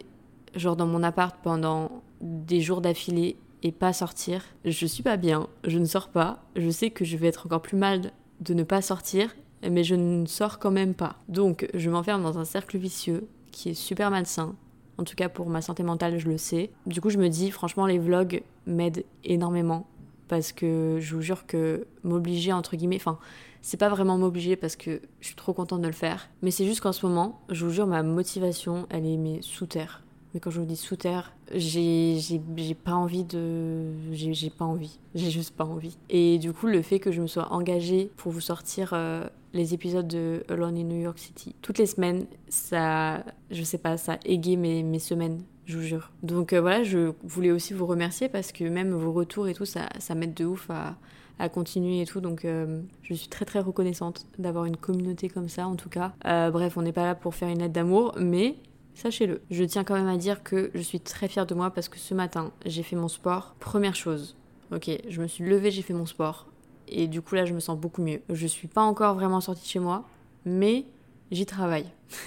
genre 0.55 0.75
dans 0.75 0.87
mon 0.87 1.03
appart 1.03 1.35
pendant 1.43 2.01
des 2.21 2.61
jours 2.61 2.81
d'affilée 2.81 3.37
pas 3.71 3.93
sortir. 3.93 4.43
Je 4.65 4.85
suis 4.85 5.03
pas 5.03 5.17
bien, 5.17 5.47
je 5.65 5.79
ne 5.79 5.85
sors 5.85 6.09
pas, 6.09 6.43
je 6.55 6.69
sais 6.69 6.89
que 6.89 7.05
je 7.05 7.17
vais 7.17 7.27
être 7.27 7.45
encore 7.45 7.61
plus 7.61 7.77
mal 7.77 8.11
de 8.41 8.53
ne 8.53 8.63
pas 8.63 8.81
sortir, 8.81 9.35
mais 9.67 9.83
je 9.83 9.95
ne 9.95 10.25
sors 10.25 10.59
quand 10.59 10.71
même 10.71 10.93
pas. 10.93 11.15
Donc 11.27 11.67
je 11.73 11.89
m'enferme 11.89 12.23
dans 12.23 12.37
un 12.37 12.45
cercle 12.45 12.77
vicieux 12.77 13.27
qui 13.51 13.69
est 13.69 13.73
super 13.73 14.11
malsain. 14.11 14.55
En 14.97 15.03
tout 15.03 15.15
cas 15.15 15.29
pour 15.29 15.49
ma 15.49 15.61
santé 15.61 15.83
mentale, 15.83 16.17
je 16.17 16.27
le 16.27 16.37
sais. 16.37 16.71
Du 16.85 17.01
coup, 17.01 17.09
je 17.09 17.17
me 17.17 17.29
dis 17.29 17.51
franchement 17.51 17.85
les 17.85 17.99
vlogs 17.99 18.41
m'aident 18.65 19.03
énormément 19.23 19.87
parce 20.27 20.51
que 20.51 20.97
je 20.99 21.15
vous 21.15 21.21
jure 21.21 21.45
que 21.45 21.87
m'obliger 22.03 22.51
entre 22.51 22.75
guillemets, 22.75 22.97
enfin 22.97 23.17
c'est 23.61 23.77
pas 23.77 23.89
vraiment 23.89 24.17
m'obliger 24.17 24.55
parce 24.55 24.75
que 24.75 25.01
je 25.19 25.27
suis 25.27 25.35
trop 25.35 25.53
contente 25.53 25.81
de 25.81 25.87
le 25.87 25.93
faire, 25.93 26.29
mais 26.41 26.51
c'est 26.51 26.65
juste 26.65 26.81
qu'en 26.81 26.91
ce 26.91 27.05
moment, 27.05 27.41
je 27.49 27.65
vous 27.65 27.71
jure 27.71 27.87
ma 27.87 28.03
motivation, 28.03 28.87
elle 28.89 29.05
est 29.05 29.17
mais 29.17 29.39
sous 29.41 29.65
terre. 29.65 30.03
Mais 30.33 30.39
quand 30.39 30.49
je 30.49 30.59
vous 30.59 30.65
dis 30.65 30.75
sous 30.75 30.95
terre, 30.95 31.33
j'ai 31.53 32.19
pas 32.83 32.93
envie 32.93 33.23
de. 33.23 33.91
J'ai 34.11 34.49
pas 34.49 34.65
envie. 34.65 34.99
J'ai 35.15 35.31
juste 35.31 35.55
pas 35.55 35.63
envie. 35.63 35.97
Et 36.09 36.37
du 36.37 36.53
coup, 36.53 36.67
le 36.67 36.81
fait 36.81 36.99
que 36.99 37.11
je 37.11 37.21
me 37.21 37.27
sois 37.27 37.51
engagée 37.53 38.11
pour 38.17 38.31
vous 38.31 38.41
sortir 38.41 38.91
euh, 38.93 39.25
les 39.53 39.73
épisodes 39.73 40.07
de 40.07 40.43
Alone 40.49 40.77
in 40.77 40.83
New 40.83 41.01
York 41.01 41.17
City 41.17 41.55
toutes 41.61 41.77
les 41.77 41.85
semaines, 41.85 42.25
ça. 42.49 43.23
Je 43.51 43.63
sais 43.63 43.77
pas, 43.77 43.97
ça 43.97 44.13
a 44.13 44.17
mes, 44.57 44.83
mes 44.83 44.99
semaines 44.99 45.41
je 45.65 45.77
vous 45.77 45.83
jure. 45.83 46.11
Donc 46.23 46.53
euh, 46.53 46.61
voilà, 46.61 46.83
je 46.83 47.11
voulais 47.23 47.51
aussi 47.51 47.73
vous 47.73 47.85
remercier 47.85 48.29
parce 48.29 48.53
que 48.53 48.63
même 48.63 48.91
vos 48.91 49.11
retours 49.11 49.49
et 49.49 49.53
tout, 49.53 49.65
ça, 49.65 49.89
ça 49.99 50.15
m'aide 50.15 50.33
de 50.33 50.45
ouf 50.45 50.69
à, 50.69 50.95
à, 51.39 51.49
continuer 51.49 52.01
et 52.01 52.05
tout. 52.05 52.21
Donc 52.21 52.45
euh, 52.45 52.81
je 53.03 53.13
suis 53.13 53.27
très 53.27 53.43
très 53.43 53.59
reconnaissante 53.59 54.25
d'avoir 54.39 54.63
une 54.63 54.77
communauté 54.77 55.27
comme 55.27 55.49
ça 55.49 55.67
en 55.67 55.75
tout 55.75 55.89
cas. 55.89 56.13
bref, 56.23 56.77
on 56.77 56.83
n'est 56.83 56.93
pas 56.93 57.05
là 57.05 57.15
pour 57.15 57.35
faire 57.35 57.49
une 57.49 57.59
lettre 57.59 57.73
d'amour, 57.73 58.15
mais 58.17 58.55
Sachez-le. 58.97 59.41
Je 59.51 59.63
tiens 59.63 59.83
quand 59.83 59.93
même 59.93 60.07
à 60.07 60.17
dire 60.17 60.41
que 60.41 60.71
je 60.73 60.81
suis 60.81 60.99
très 60.99 61.27
fière 61.27 61.45
de 61.45 61.53
moi 61.53 61.69
parce 61.69 61.87
que 61.87 61.99
ce 61.99 62.15
matin, 62.15 62.51
j'ai 62.65 62.81
fait 62.81 62.95
mon 62.95 63.07
sport. 63.07 63.53
Première 63.59 63.93
chose, 63.93 64.35
ok, 64.71 64.89
je 65.07 65.21
me 65.21 65.27
suis 65.27 65.43
levée, 65.43 65.69
j'ai 65.69 65.83
fait 65.83 65.93
mon 65.93 66.07
sport. 66.07 66.47
Et 66.87 67.07
du 67.07 67.21
coup 67.21 67.35
là, 67.35 67.45
je 67.45 67.53
me 67.53 67.59
sens 67.59 67.77
beaucoup 67.77 68.01
mieux. 68.01 68.21
Je 68.27 68.47
suis 68.47 68.67
pas 68.67 68.81
encore 68.81 69.13
vraiment 69.13 69.39
sortie 69.39 69.61
de 69.61 69.67
chez 69.67 69.77
moi, 69.77 70.03
mais 70.45 70.85
j'y 71.31 71.45
travaille. 71.45 71.85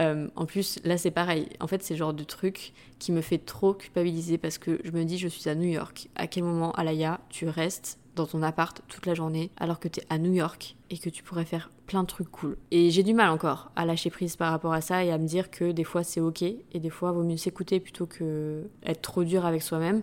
Euh, 0.00 0.28
en 0.34 0.44
plus, 0.44 0.80
là 0.84 0.98
c'est 0.98 1.12
pareil. 1.12 1.48
En 1.60 1.68
fait, 1.68 1.82
c'est 1.82 1.94
le 1.94 1.98
genre 1.98 2.12
de 2.12 2.24
truc 2.24 2.74
qui 2.98 3.12
me 3.12 3.20
fait 3.20 3.38
trop 3.38 3.72
culpabiliser 3.72 4.38
parce 4.38 4.58
que 4.58 4.80
je 4.84 4.90
me 4.90 5.04
dis, 5.04 5.18
je 5.18 5.28
suis 5.28 5.48
à 5.48 5.54
New 5.54 5.68
York. 5.68 6.08
À 6.16 6.26
quel 6.26 6.42
moment, 6.42 6.72
Alaya, 6.72 7.20
tu 7.30 7.48
restes 7.48 7.98
dans 8.16 8.26
ton 8.26 8.42
appart 8.42 8.82
toute 8.88 9.06
la 9.06 9.14
journée 9.14 9.50
alors 9.56 9.78
que 9.78 9.88
tu 9.88 10.00
es 10.00 10.06
à 10.10 10.18
New 10.18 10.34
York 10.34 10.76
et 10.90 10.98
que 10.98 11.08
tu 11.08 11.22
pourrais 11.22 11.44
faire 11.44 11.70
plein 11.86 12.02
de 12.02 12.08
trucs 12.08 12.30
cool. 12.30 12.56
Et 12.70 12.90
j'ai 12.90 13.02
du 13.02 13.14
mal 13.14 13.30
encore 13.30 13.70
à 13.76 13.84
lâcher 13.84 14.10
prise 14.10 14.36
par 14.36 14.50
rapport 14.50 14.72
à 14.72 14.80
ça 14.80 15.04
et 15.04 15.10
à 15.10 15.18
me 15.18 15.26
dire 15.26 15.50
que 15.50 15.72
des 15.72 15.84
fois 15.84 16.02
c'est 16.02 16.20
ok 16.20 16.42
et 16.42 16.80
des 16.80 16.90
fois 16.90 17.12
vaut 17.12 17.22
mieux 17.22 17.36
s'écouter 17.36 17.80
plutôt 17.80 18.06
que 18.06 18.64
être 18.84 19.02
trop 19.02 19.24
dur 19.24 19.46
avec 19.46 19.62
soi-même. 19.62 20.02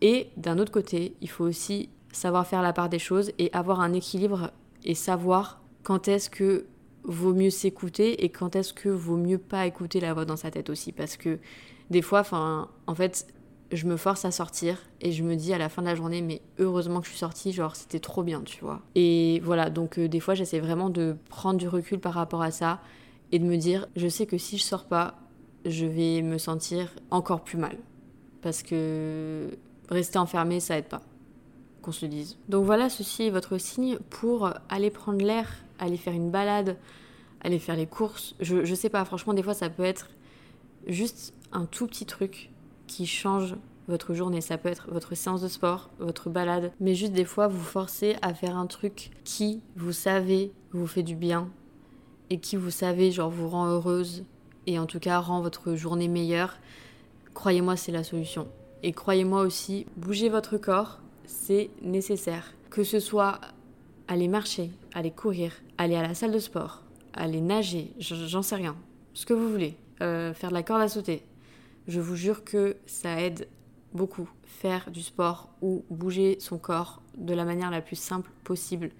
Et 0.00 0.28
d'un 0.36 0.58
autre 0.58 0.72
côté, 0.72 1.14
il 1.20 1.28
faut 1.28 1.44
aussi 1.44 1.90
savoir 2.12 2.46
faire 2.46 2.62
la 2.62 2.72
part 2.72 2.88
des 2.88 2.98
choses 2.98 3.32
et 3.38 3.50
avoir 3.52 3.80
un 3.80 3.92
équilibre 3.92 4.50
et 4.84 4.94
savoir 4.94 5.60
quand 5.82 6.08
est-ce 6.08 6.30
que 6.30 6.66
vaut 7.04 7.34
mieux 7.34 7.50
s'écouter 7.50 8.24
et 8.24 8.28
quand 8.28 8.56
est-ce 8.56 8.72
que 8.72 8.88
vaut 8.88 9.16
mieux 9.16 9.38
pas 9.38 9.66
écouter 9.66 10.00
la 10.00 10.12
voix 10.12 10.24
dans 10.24 10.36
sa 10.36 10.50
tête 10.50 10.68
aussi 10.68 10.92
parce 10.92 11.16
que 11.16 11.38
des 11.88 12.02
fois 12.02 12.20
enfin 12.20 12.68
en 12.86 12.94
fait 12.94 13.26
je 13.72 13.86
me 13.86 13.96
force 13.96 14.24
à 14.24 14.30
sortir 14.30 14.78
et 15.00 15.12
je 15.12 15.22
me 15.22 15.36
dis 15.36 15.52
à 15.52 15.58
la 15.58 15.68
fin 15.68 15.82
de 15.82 15.86
la 15.86 15.94
journée 15.94 16.22
mais 16.22 16.42
heureusement 16.58 17.00
que 17.00 17.06
je 17.06 17.10
suis 17.10 17.18
sortie 17.18 17.52
genre 17.52 17.76
c'était 17.76 18.00
trop 18.00 18.22
bien 18.22 18.42
tu 18.42 18.64
vois 18.64 18.80
et 18.94 19.40
voilà 19.44 19.70
donc 19.70 19.98
euh, 19.98 20.08
des 20.08 20.20
fois 20.20 20.34
j'essaie 20.34 20.60
vraiment 20.60 20.90
de 20.90 21.16
prendre 21.28 21.58
du 21.58 21.68
recul 21.68 22.00
par 22.00 22.14
rapport 22.14 22.42
à 22.42 22.50
ça 22.50 22.80
et 23.32 23.38
de 23.38 23.44
me 23.44 23.56
dire 23.56 23.86
je 23.96 24.08
sais 24.08 24.26
que 24.26 24.38
si 24.38 24.58
je 24.58 24.64
sors 24.64 24.84
pas 24.84 25.18
je 25.64 25.86
vais 25.86 26.22
me 26.22 26.38
sentir 26.38 26.94
encore 27.10 27.42
plus 27.42 27.58
mal 27.58 27.76
parce 28.42 28.62
que 28.62 29.50
rester 29.90 30.18
enfermé, 30.18 30.60
ça 30.60 30.78
aide 30.78 30.88
pas. 30.88 31.02
Qu'on 31.82 31.92
se 31.92 32.06
dise. 32.06 32.36
Donc 32.48 32.64
voilà, 32.64 32.90
ceci 32.90 33.24
est 33.24 33.30
votre 33.30 33.58
signe 33.58 33.98
pour 34.10 34.52
aller 34.68 34.90
prendre 34.90 35.24
l'air, 35.24 35.48
aller 35.78 35.96
faire 35.96 36.12
une 36.12 36.30
balade, 36.30 36.76
aller 37.40 37.58
faire 37.58 37.76
les 37.76 37.86
courses. 37.86 38.34
Je 38.40 38.74
sais 38.74 38.90
pas, 38.90 39.04
franchement, 39.04 39.32
des 39.32 39.42
fois, 39.42 39.54
ça 39.54 39.70
peut 39.70 39.84
être 39.84 40.10
juste 40.86 41.34
un 41.52 41.64
tout 41.64 41.86
petit 41.86 42.06
truc 42.06 42.49
qui 42.90 43.06
change 43.06 43.54
votre 43.88 44.14
journée. 44.14 44.40
Ça 44.40 44.58
peut 44.58 44.68
être 44.68 44.90
votre 44.90 45.14
séance 45.14 45.40
de 45.40 45.48
sport, 45.48 45.90
votre 46.00 46.28
balade, 46.28 46.72
mais 46.80 46.94
juste 46.94 47.12
des 47.12 47.24
fois 47.24 47.46
vous 47.46 47.62
forcez 47.62 48.16
à 48.20 48.34
faire 48.34 48.56
un 48.56 48.66
truc 48.66 49.10
qui, 49.24 49.62
vous 49.76 49.92
savez, 49.92 50.52
vous 50.72 50.86
fait 50.86 51.04
du 51.04 51.14
bien 51.14 51.48
et 52.30 52.38
qui, 52.38 52.56
vous 52.56 52.70
savez, 52.70 53.10
genre 53.10 53.30
vous 53.30 53.48
rend 53.48 53.66
heureuse 53.66 54.24
et 54.66 54.78
en 54.78 54.86
tout 54.86 54.98
cas 54.98 55.18
rend 55.18 55.40
votre 55.40 55.74
journée 55.74 56.08
meilleure. 56.08 56.58
Croyez-moi, 57.34 57.76
c'est 57.76 57.92
la 57.92 58.04
solution. 58.04 58.48
Et 58.82 58.92
croyez-moi 58.92 59.42
aussi, 59.42 59.86
bouger 59.96 60.28
votre 60.28 60.56
corps, 60.56 60.98
c'est 61.26 61.70
nécessaire. 61.82 62.54
Que 62.70 62.84
ce 62.84 62.98
soit 62.98 63.40
aller 64.08 64.28
marcher, 64.28 64.70
aller 64.94 65.10
courir, 65.10 65.52
aller 65.78 65.96
à 65.96 66.02
la 66.02 66.14
salle 66.14 66.32
de 66.32 66.38
sport, 66.38 66.82
aller 67.12 67.40
nager, 67.40 67.92
j'en 67.98 68.42
sais 68.42 68.56
rien, 68.56 68.76
ce 69.14 69.26
que 69.26 69.34
vous 69.34 69.48
voulez, 69.50 69.76
euh, 70.02 70.32
faire 70.34 70.50
de 70.50 70.54
la 70.54 70.62
corde 70.62 70.82
à 70.82 70.88
sauter. 70.88 71.22
Je 71.90 72.00
vous 72.00 72.14
jure 72.14 72.44
que 72.44 72.76
ça 72.86 73.20
aide 73.20 73.48
beaucoup. 73.94 74.30
Faire 74.44 74.92
du 74.92 75.02
sport 75.02 75.50
ou 75.60 75.84
bouger 75.90 76.36
son 76.38 76.56
corps 76.56 77.02
de 77.18 77.34
la 77.34 77.44
manière 77.44 77.68
la 77.72 77.80
plus 77.80 77.96
simple 77.96 78.30
possible 78.44 78.90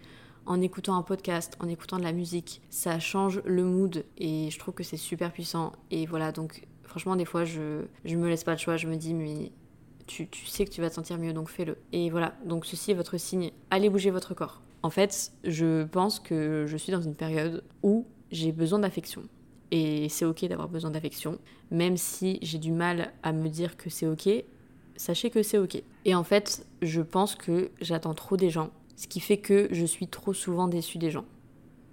en 0.44 0.60
écoutant 0.60 0.96
un 0.96 1.02
podcast, 1.02 1.56
en 1.60 1.68
écoutant 1.68 1.98
de 1.98 2.02
la 2.02 2.10
musique, 2.10 2.60
ça 2.68 2.98
change 2.98 3.42
le 3.44 3.62
mood 3.62 4.04
et 4.18 4.50
je 4.50 4.58
trouve 4.58 4.74
que 4.74 4.82
c'est 4.82 4.96
super 4.96 5.30
puissant. 5.30 5.70
Et 5.92 6.04
voilà, 6.04 6.32
donc 6.32 6.66
franchement, 6.82 7.14
des 7.14 7.24
fois, 7.24 7.44
je, 7.44 7.82
je 8.04 8.16
me 8.16 8.28
laisse 8.28 8.42
pas 8.42 8.50
le 8.50 8.58
choix, 8.58 8.76
je 8.76 8.88
me 8.88 8.96
dis, 8.96 9.14
mais 9.14 9.52
tu, 10.08 10.26
tu 10.26 10.46
sais 10.46 10.64
que 10.64 10.70
tu 10.70 10.80
vas 10.80 10.90
te 10.90 10.96
sentir 10.96 11.16
mieux, 11.16 11.32
donc 11.32 11.48
fais-le. 11.48 11.76
Et 11.92 12.10
voilà, 12.10 12.34
donc 12.44 12.66
ceci 12.66 12.90
est 12.90 12.94
votre 12.94 13.18
signe, 13.18 13.52
allez 13.70 13.88
bouger 13.88 14.10
votre 14.10 14.34
corps. 14.34 14.62
En 14.82 14.90
fait, 14.90 15.30
je 15.44 15.84
pense 15.84 16.18
que 16.18 16.64
je 16.66 16.76
suis 16.76 16.90
dans 16.90 17.02
une 17.02 17.14
période 17.14 17.62
où 17.84 18.08
j'ai 18.32 18.50
besoin 18.50 18.80
d'affection. 18.80 19.22
Et 19.70 20.08
c'est 20.08 20.24
ok 20.24 20.44
d'avoir 20.46 20.68
besoin 20.68 20.90
d'affection, 20.90 21.38
même 21.70 21.96
si 21.96 22.38
j'ai 22.42 22.58
du 22.58 22.72
mal 22.72 23.12
à 23.22 23.32
me 23.32 23.48
dire 23.48 23.76
que 23.76 23.88
c'est 23.88 24.06
ok, 24.06 24.28
sachez 24.96 25.30
que 25.30 25.42
c'est 25.42 25.58
ok. 25.58 25.82
Et 26.04 26.14
en 26.14 26.24
fait, 26.24 26.66
je 26.82 27.00
pense 27.00 27.36
que 27.36 27.70
j'attends 27.80 28.14
trop 28.14 28.36
des 28.36 28.50
gens, 28.50 28.70
ce 28.96 29.06
qui 29.06 29.20
fait 29.20 29.38
que 29.38 29.68
je 29.70 29.84
suis 29.84 30.08
trop 30.08 30.34
souvent 30.34 30.68
déçue 30.68 30.98
des 30.98 31.10
gens. 31.10 31.24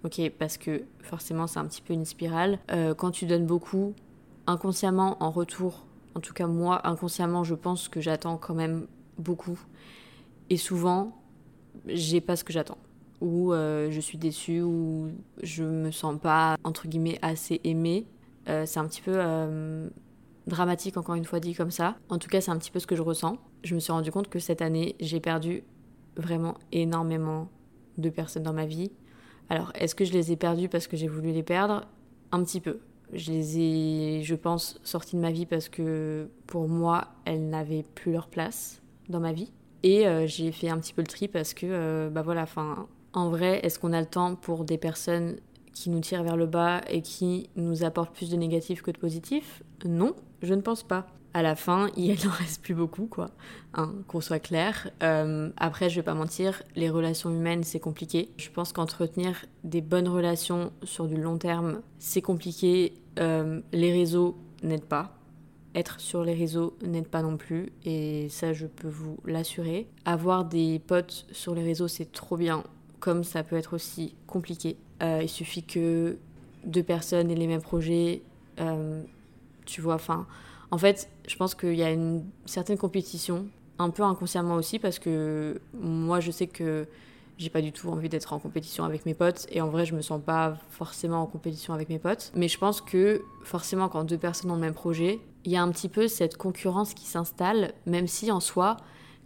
Ok, 0.04 0.22
parce 0.38 0.58
que 0.58 0.84
forcément 1.02 1.48
c'est 1.48 1.60
un 1.60 1.66
petit 1.66 1.82
peu 1.82 1.94
une 1.94 2.06
spirale. 2.06 2.60
Euh, 2.72 2.94
quand 2.94 3.12
tu 3.12 3.26
donnes 3.26 3.46
beaucoup, 3.46 3.94
inconsciemment 4.46 5.22
en 5.22 5.32
retour, 5.32 5.86
en 6.16 6.20
tout 6.20 6.34
cas 6.34 6.48
moi 6.48 6.88
inconsciemment, 6.88 7.44
je 7.44 7.56
pense 7.56 7.90
que 7.90 8.02
j'attends 8.02 8.38
quand 8.38 8.56
même 8.56 8.88
beaucoup. 9.18 9.60
Et 10.50 10.58
souvent, 10.58 11.16
j'ai 11.86 12.22
pas 12.22 12.36
ce 12.36 12.44
que 12.44 12.54
j'attends. 12.54 12.78
Ou 13.22 13.54
euh, 13.54 13.90
je 13.90 14.00
suis 14.00 14.18
déçue, 14.18 14.62
ou 14.62 15.10
je 15.42 15.64
me 15.64 15.92
sens 15.92 16.20
pas 16.20 16.58
entre 16.64 16.88
guillemets 16.88 17.20
assez 17.22 17.60
aimée. 17.64 18.06
Euh, 18.48 18.66
c'est 18.66 18.80
un 18.80 18.88
petit 18.88 19.02
peu 19.02 19.18
dramatique, 20.48 20.98
encore 20.98 21.16
une 21.16 21.26
fois 21.26 21.40
dit 21.40 21.54
comme 21.54 21.72
ça. 21.72 21.98
En 22.10 22.18
tout 22.18 22.30
cas, 22.30 22.42
c'est 22.42 22.52
un 22.52 22.58
petit 22.58 22.72
peu 22.72 22.80
ce 22.80 22.88
que 22.88 22.96
je 22.96 23.02
ressens. 23.02 23.38
Je 23.64 23.76
me 23.76 23.80
suis 23.80 23.92
rendu 23.92 24.12
compte 24.12 24.30
que 24.30 24.40
cette 24.40 24.62
année, 24.62 24.96
j'ai 25.00 25.20
perdu 25.20 25.64
vraiment 26.16 26.56
énormément 26.72 27.50
de 27.98 28.10
personnes 28.10 28.44
dans 28.44 28.54
ma 28.54 28.66
vie. 28.66 28.92
Alors, 29.50 29.72
est-ce 29.76 29.96
que 29.96 30.06
je 30.06 30.14
les 30.14 30.32
ai 30.32 30.36
perdues 30.36 30.70
parce 30.70 30.88
que 30.88 30.98
j'ai 30.98 31.08
voulu 31.08 31.32
les 31.32 31.44
perdre? 31.44 31.86
Un 32.32 32.44
petit 32.44 32.62
peu. 32.62 32.80
Je 33.14 33.32
les 33.32 33.60
ai, 33.60 34.24
je 34.24 34.36
pense, 34.36 34.80
sorties 34.84 35.16
de 35.16 35.22
ma 35.22 35.32
vie 35.32 35.46
parce 35.46 35.70
que 35.70 36.30
pour 36.46 36.68
moi, 36.68 37.08
elles 37.26 37.48
n'avaient 37.48 37.84
plus 37.96 38.12
leur 38.12 38.28
place 38.28 38.82
dans 39.08 39.20
ma 39.20 39.32
vie. 39.32 39.52
Et 39.84 40.08
euh, 40.08 40.28
j'ai 40.28 40.52
fait 40.52 40.70
un 40.70 40.78
petit 40.80 40.94
peu 40.94 41.02
le 41.02 41.08
tri 41.08 41.28
parce 41.28 41.54
que, 41.54 41.66
euh, 41.66 42.10
bah 42.10 42.22
voilà, 42.22 42.42
enfin, 42.44 42.88
en 43.14 43.30
vrai, 43.30 43.60
est-ce 43.64 43.80
qu'on 43.80 43.94
a 43.94 44.00
le 44.00 44.08
temps 44.08 44.36
pour 44.36 44.64
des 44.64 44.78
personnes 44.78 45.38
qui 45.74 45.90
nous 45.90 46.00
tirent 46.00 46.24
vers 46.24 46.38
le 46.38 46.48
bas 46.48 46.82
et 46.90 47.02
qui 47.02 47.50
nous 47.56 47.84
apportent 47.84 48.14
plus 48.14 48.30
de 48.30 48.36
négatifs 48.36 48.82
que 48.82 48.92
de 48.92 48.98
positifs? 48.98 49.64
Non. 49.86 50.16
Je 50.42 50.54
ne 50.54 50.62
pense 50.62 50.84
pas. 50.84 51.08
À 51.34 51.42
la 51.42 51.56
fin, 51.56 51.90
il 51.96 52.16
n'en 52.26 52.32
reste 52.40 52.62
plus 52.64 52.74
beaucoup, 52.74 53.06
quoi. 53.06 53.30
Hein, 53.74 53.94
qu'on 54.08 54.22
soit 54.22 54.40
clair. 54.40 54.90
Euh, 55.04 55.50
après, 55.58 55.90
je 55.90 55.98
vais 55.98 56.04
pas 56.04 56.14
mentir, 56.14 56.64
les 56.76 56.90
relations 56.90 57.30
humaines, 57.30 57.64
c'est 57.64 57.80
compliqué. 57.80 58.32
Je 58.38 58.50
pense 58.50 58.74
qu'entretenir 58.74 59.46
des 59.64 59.82
bonnes 59.82 60.08
relations 60.08 60.72
sur 60.84 61.08
du 61.08 61.18
long 61.18 61.38
terme, 61.38 61.82
c'est 62.00 62.22
compliqué. 62.22 62.94
Euh, 63.20 63.62
les 63.72 63.92
réseaux 63.92 64.38
n'aident 64.64 64.86
pas. 64.86 65.14
Être 65.76 66.00
sur 66.00 66.24
les 66.24 66.34
réseaux 66.34 66.76
n'aide 66.82 67.08
pas 67.08 67.22
non 67.22 67.38
plus, 67.38 67.72
et 67.86 68.30
ça, 68.30 68.54
je 68.54 68.66
peux 68.66 68.88
vous 68.88 69.18
l'assurer. 69.26 69.88
Avoir 70.06 70.44
des 70.44 70.80
potes 70.80 71.28
sur 71.32 71.54
les 71.54 71.62
réseaux, 71.62 71.88
c'est 71.88 72.12
trop 72.12 72.36
bien, 72.36 72.64
comme 73.00 73.24
ça 73.24 73.44
peut 73.44 73.56
être 73.56 73.74
aussi 73.74 74.16
compliqué. 74.26 74.78
Euh, 75.04 75.20
il 75.22 75.30
suffit 75.30 75.64
que 75.64 76.18
deux 76.66 76.84
personnes 76.84 77.30
aient 77.32 77.36
les 77.36 77.48
mêmes 77.48 77.62
projets 77.62 78.22
tu 79.68 79.82
vois. 79.82 79.96
Enfin, 79.96 80.26
en 80.72 80.80
fait, 80.80 81.08
je 81.28 81.36
pense 81.36 81.54
qu'il 81.54 81.76
y 81.76 81.84
a 81.84 81.92
une 81.92 82.26
certaine 82.46 82.78
compétition, 82.78 83.46
un 83.78 83.92
peu 83.92 84.02
inconsciemment 84.02 84.56
aussi, 84.56 84.80
parce 84.80 84.98
que 84.98 85.62
moi, 85.80 86.20
je 86.20 86.32
sais 86.32 86.48
que 86.48 86.88
j'ai 87.38 87.52
pas 87.52 87.62
du 87.62 87.72
tout 87.72 87.90
envie 87.90 88.10
d'être 88.10 88.34
en 88.34 88.40
compétition 88.40 88.84
avec 88.84 89.06
mes 89.06 89.14
potes 89.14 89.46
et 89.52 89.62
en 89.62 89.68
vrai 89.68 89.86
je 89.86 89.94
me 89.94 90.02
sens 90.02 90.20
pas 90.20 90.58
forcément 90.72 91.22
en 91.22 91.28
compétition 91.28 91.72
avec 91.76 91.88
mes 91.88 92.00
potes 92.00 92.32
mais 92.34 92.48
je 92.48 92.58
pense 92.58 92.82
que 92.82 93.22
forcément 93.44 93.90
quand 93.90 94.06
deux 94.06 94.18
personnes 94.18 94.50
ont 94.50 94.56
le 94.56 94.62
même 94.62 94.74
projet 94.74 95.20
il 95.46 95.52
y 95.52 95.56
a 95.56 95.62
un 95.62 95.70
petit 95.70 95.88
peu 95.88 96.08
cette 96.08 96.36
concurrence 96.36 96.96
qui 96.96 97.06
s'installe 97.06 97.74
même 97.86 98.08
si 98.08 98.32
en 98.32 98.40
soi 98.40 98.78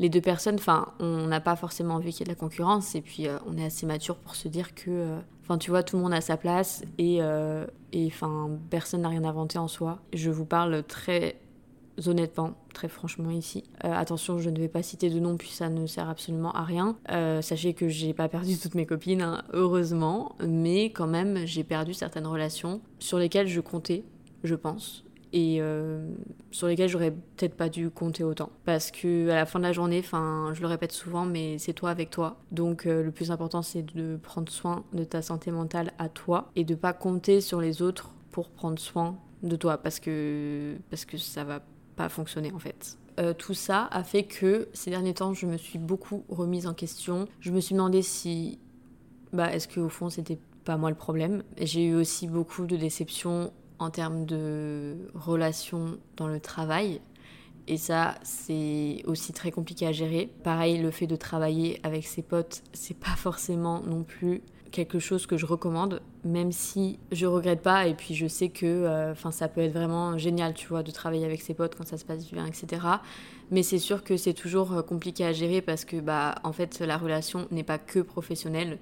les 0.01 0.09
deux 0.09 0.19
personnes 0.19 0.55
enfin 0.55 0.87
on 0.99 1.27
n'a 1.27 1.39
pas 1.39 1.55
forcément 1.55 1.93
envie 1.93 2.11
qu'il 2.11 2.21
y 2.21 2.23
ait 2.23 2.33
de 2.33 2.37
la 2.37 2.39
concurrence 2.39 2.95
et 2.95 3.01
puis 3.01 3.27
euh, 3.27 3.37
on 3.45 3.55
est 3.57 3.63
assez 3.63 3.85
mature 3.85 4.17
pour 4.17 4.35
se 4.35 4.49
dire 4.49 4.75
que 4.75 4.89
euh, 4.89 5.19
Enfin, 5.43 5.57
tu 5.57 5.71
vois, 5.71 5.81
tout 5.81 5.97
le 5.97 6.03
monde 6.03 6.13
a 6.13 6.21
sa 6.21 6.37
place 6.37 6.83
et, 6.97 7.17
euh, 7.19 7.65
et 7.91 8.09
personne 8.69 9.01
n'a 9.01 9.09
rien 9.09 9.25
inventé 9.25 9.57
en 9.57 9.67
soi. 9.67 9.99
Je 10.13 10.29
vous 10.29 10.45
parle 10.45 10.83
très 10.83 11.35
honnêtement, 12.05 12.53
très 12.73 12.87
franchement 12.87 13.31
ici. 13.31 13.63
Attention, 13.81 14.37
je 14.37 14.49
ne 14.49 14.57
vais 14.59 14.69
pas 14.69 14.83
citer 14.83 15.09
de 15.09 15.19
nom 15.19 15.35
puis 15.35 15.49
ça 15.49 15.67
ne 15.67 15.87
sert 15.87 16.07
absolument 16.07 16.53
à 16.53 16.63
rien. 16.63 16.95
Sachez 17.41 17.73
que 17.73 17.89
j'ai 17.89 18.13
pas 18.13 18.29
perdu 18.29 18.57
toutes 18.57 18.75
mes 18.75 18.85
copines, 18.85 19.23
hein, 19.23 19.41
heureusement, 19.51 20.35
mais 20.47 20.85
quand 20.85 21.07
même 21.07 21.39
j'ai 21.45 21.65
perdu 21.65 21.95
certaines 21.95 22.27
relations 22.27 22.79
sur 22.99 23.17
lesquelles 23.17 23.47
je 23.47 23.59
comptais, 23.59 24.05
je 24.43 24.55
pense 24.55 25.03
et 25.33 25.57
euh, 25.59 26.09
sur 26.51 26.67
lesquels 26.67 26.89
j'aurais 26.89 27.11
peut-être 27.11 27.55
pas 27.55 27.69
dû 27.69 27.89
compter 27.89 28.23
autant. 28.23 28.49
Parce 28.65 28.91
que 28.91 29.29
à 29.29 29.35
la 29.35 29.45
fin 29.45 29.59
de 29.59 29.63
la 29.63 29.73
journée, 29.73 29.99
enfin, 29.99 30.51
je 30.53 30.61
le 30.61 30.67
répète 30.67 30.91
souvent, 30.91 31.25
mais 31.25 31.57
c'est 31.57 31.73
toi 31.73 31.89
avec 31.89 32.09
toi. 32.09 32.37
Donc 32.51 32.85
euh, 32.85 33.03
le 33.03 33.11
plus 33.11 33.31
important, 33.31 33.61
c'est 33.61 33.83
de 33.83 34.17
prendre 34.21 34.51
soin 34.51 34.83
de 34.93 35.03
ta 35.03 35.21
santé 35.21 35.51
mentale 35.51 35.93
à 35.99 36.09
toi 36.09 36.51
et 36.55 36.63
de 36.63 36.75
pas 36.75 36.93
compter 36.93 37.41
sur 37.41 37.61
les 37.61 37.81
autres 37.81 38.11
pour 38.31 38.49
prendre 38.49 38.79
soin 38.79 39.17
de 39.43 39.55
toi, 39.55 39.77
parce 39.77 39.99
que 39.99 40.75
parce 40.89 41.05
que 41.05 41.17
ça 41.17 41.43
va 41.43 41.61
pas 41.95 42.09
fonctionner 42.09 42.51
en 42.53 42.59
fait. 42.59 42.97
Euh, 43.19 43.33
tout 43.33 43.53
ça 43.53 43.87
a 43.91 44.03
fait 44.03 44.23
que 44.23 44.69
ces 44.73 44.89
derniers 44.89 45.13
temps, 45.13 45.33
je 45.33 45.45
me 45.45 45.57
suis 45.57 45.79
beaucoup 45.79 46.23
remise 46.29 46.67
en 46.67 46.73
question. 46.73 47.27
Je 47.39 47.51
me 47.51 47.59
suis 47.59 47.75
demandé 47.75 48.01
si, 48.01 48.59
bah, 49.33 49.53
est-ce 49.53 49.67
que 49.67 49.79
au 49.79 49.89
fond, 49.89 50.09
c'était 50.09 50.39
pas 50.63 50.77
moi 50.77 50.89
le 50.89 50.95
problème. 50.95 51.43
J'ai 51.59 51.87
eu 51.87 51.95
aussi 51.95 52.27
beaucoup 52.27 52.65
de 52.65 52.77
déceptions 52.77 53.51
en 53.81 53.89
termes 53.89 54.25
de 54.25 54.95
relations 55.15 55.97
dans 56.15 56.27
le 56.27 56.39
travail. 56.39 57.01
Et 57.67 57.77
ça, 57.77 58.15
c'est 58.21 59.01
aussi 59.05 59.33
très 59.33 59.51
compliqué 59.51 59.87
à 59.87 59.91
gérer. 59.91 60.29
Pareil, 60.43 60.77
le 60.77 60.91
fait 60.91 61.07
de 61.07 61.15
travailler 61.15 61.79
avec 61.83 62.05
ses 62.05 62.21
potes, 62.21 62.61
c'est 62.73 62.97
pas 62.97 63.15
forcément 63.15 63.81
non 63.81 64.03
plus 64.03 64.41
quelque 64.71 64.99
chose 64.99 65.25
que 65.25 65.35
je 65.35 65.45
recommande, 65.45 66.01
même 66.23 66.51
si 66.51 66.97
je 67.11 67.25
regrette 67.25 67.61
pas 67.61 67.87
et 67.87 67.93
puis 67.93 68.15
je 68.15 68.27
sais 68.27 68.49
que 68.49 68.65
euh, 68.65 69.15
ça 69.15 69.47
peut 69.47 69.61
être 69.61 69.73
vraiment 69.73 70.17
génial, 70.17 70.53
tu 70.53 70.67
vois, 70.67 70.81
de 70.81 70.91
travailler 70.91 71.25
avec 71.25 71.41
ses 71.41 71.53
potes 71.53 71.75
quand 71.75 71.85
ça 71.85 71.97
se 71.97 72.05
passe 72.05 72.31
bien, 72.31 72.45
etc. 72.45 72.85
Mais 73.49 73.63
c'est 73.63 73.79
sûr 73.79 74.03
que 74.03 74.15
c'est 74.15 74.33
toujours 74.33 74.71
euh, 74.71 74.81
compliqué 74.81 75.25
à 75.25 75.33
gérer 75.33 75.61
parce 75.61 75.83
que 75.83 75.97
bah 75.97 76.35
en 76.43 76.53
fait 76.53 76.79
la 76.79 76.97
relation 76.97 77.47
n'est 77.51 77.63
pas 77.63 77.79
que 77.79 77.99
professionnelle 77.99 78.77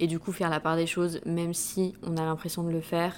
et 0.00 0.06
du 0.06 0.18
coup 0.18 0.32
faire 0.32 0.48
la 0.48 0.60
part 0.60 0.76
des 0.76 0.86
choses, 0.86 1.20
même 1.26 1.52
si 1.52 1.94
on 2.02 2.16
a 2.16 2.24
l'impression 2.24 2.62
de 2.62 2.70
le 2.70 2.80
faire, 2.80 3.14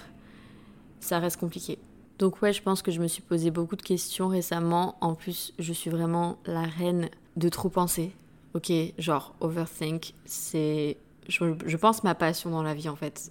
ça 1.07 1.19
reste 1.19 1.39
compliqué. 1.39 1.79
Donc 2.19 2.41
ouais, 2.43 2.53
je 2.53 2.63
pense 2.63 2.83
que 2.83 2.91
je 2.91 3.01
me 3.01 3.09
suis 3.09 3.23
posé 3.23 3.51
beaucoup 3.51 3.77
de 3.77 3.83
questions 3.83 4.29
récemment. 4.29 4.97
En 5.01 5.15
plus, 5.15 5.53
je 5.59 5.73
suis 5.73 5.91
vraiment 5.91 6.39
la 6.47 6.63
reine 6.63 7.11
de 7.37 7.49
trop 7.49 7.69
penser. 7.69 8.13
Ok, 8.55 8.73
genre 8.99 9.35
overthink, 9.41 10.15
c'est, 10.25 10.97
je, 11.29 11.77
pense 11.77 12.05
ma 12.05 12.15
passion 12.15 12.51
dans 12.51 12.63
la 12.63 12.73
vie 12.73 12.89
en 12.89 12.97
fait. 12.97 13.31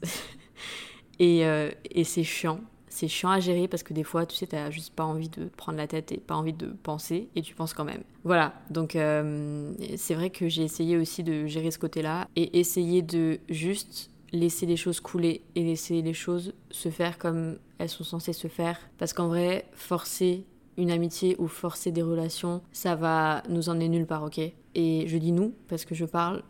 et, 1.19 1.45
euh, 1.45 1.71
et 1.89 2.03
c'est 2.03 2.23
chiant. 2.23 2.59
C'est 2.87 3.07
chiant 3.07 3.31
à 3.31 3.39
gérer 3.39 3.67
parce 3.67 3.83
que 3.83 3.93
des 3.93 4.03
fois, 4.03 4.25
tu 4.25 4.35
sais, 4.35 4.47
t'as 4.47 4.69
juste 4.69 4.93
pas 4.93 5.03
envie 5.03 5.27
de 5.27 5.49
prendre 5.57 5.77
la 5.77 5.87
tête 5.87 6.11
et 6.11 6.17
pas 6.17 6.35
envie 6.35 6.53
de 6.53 6.67
penser 6.67 7.27
et 7.35 7.41
tu 7.41 7.55
penses 7.55 7.73
quand 7.73 7.83
même. 7.83 8.03
Voilà, 8.23 8.53
donc 8.69 8.95
euh, 8.95 9.73
c'est 9.97 10.13
vrai 10.13 10.29
que 10.29 10.47
j'ai 10.47 10.63
essayé 10.63 10.95
aussi 10.95 11.23
de 11.23 11.47
gérer 11.47 11.71
ce 11.71 11.79
côté-là 11.79 12.27
et 12.35 12.59
essayer 12.59 13.01
de 13.01 13.39
juste 13.49 14.11
laisser 14.31 14.65
les 14.65 14.77
choses 14.77 14.99
couler 14.99 15.41
et 15.55 15.63
laisser 15.63 16.01
les 16.01 16.13
choses 16.13 16.53
se 16.69 16.89
faire 16.89 17.17
comme 17.17 17.57
elles 17.77 17.89
sont 17.89 18.03
censées 18.03 18.33
se 18.33 18.47
faire. 18.47 18.79
Parce 18.97 19.13
qu'en 19.13 19.27
vrai, 19.27 19.65
forcer 19.73 20.45
une 20.77 20.91
amitié 20.91 21.35
ou 21.39 21.47
forcer 21.47 21.91
des 21.91 22.01
relations, 22.01 22.61
ça 22.71 22.95
va 22.95 23.43
nous 23.49 23.69
emmener 23.69 23.89
nulle 23.89 24.05
part, 24.05 24.23
ok? 24.23 24.39
Et 24.75 25.07
je 25.07 25.17
dis 25.17 25.31
nous 25.31 25.53
parce 25.67 25.85
que 25.85 25.95
je 25.95 26.05
parle 26.05 26.43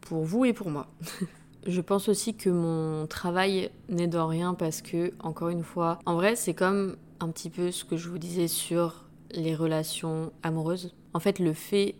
pour 0.00 0.24
vous 0.24 0.44
et 0.44 0.52
pour 0.52 0.70
moi. 0.70 0.88
je 1.66 1.80
pense 1.80 2.08
aussi 2.08 2.34
que 2.34 2.50
mon 2.50 3.06
travail 3.06 3.70
n'aide 3.88 4.16
en 4.16 4.26
rien 4.26 4.54
parce 4.54 4.82
que, 4.82 5.12
encore 5.20 5.48
une 5.48 5.62
fois, 5.62 5.98
en 6.06 6.14
vrai, 6.14 6.36
c'est 6.36 6.54
comme 6.54 6.96
un 7.20 7.28
petit 7.28 7.50
peu 7.50 7.70
ce 7.70 7.84
que 7.84 7.96
je 7.96 8.08
vous 8.08 8.18
disais 8.18 8.48
sur 8.48 9.04
les 9.32 9.54
relations 9.54 10.32
amoureuses. 10.42 10.94
En 11.12 11.20
fait, 11.20 11.38
le 11.38 11.52
fait 11.52 11.96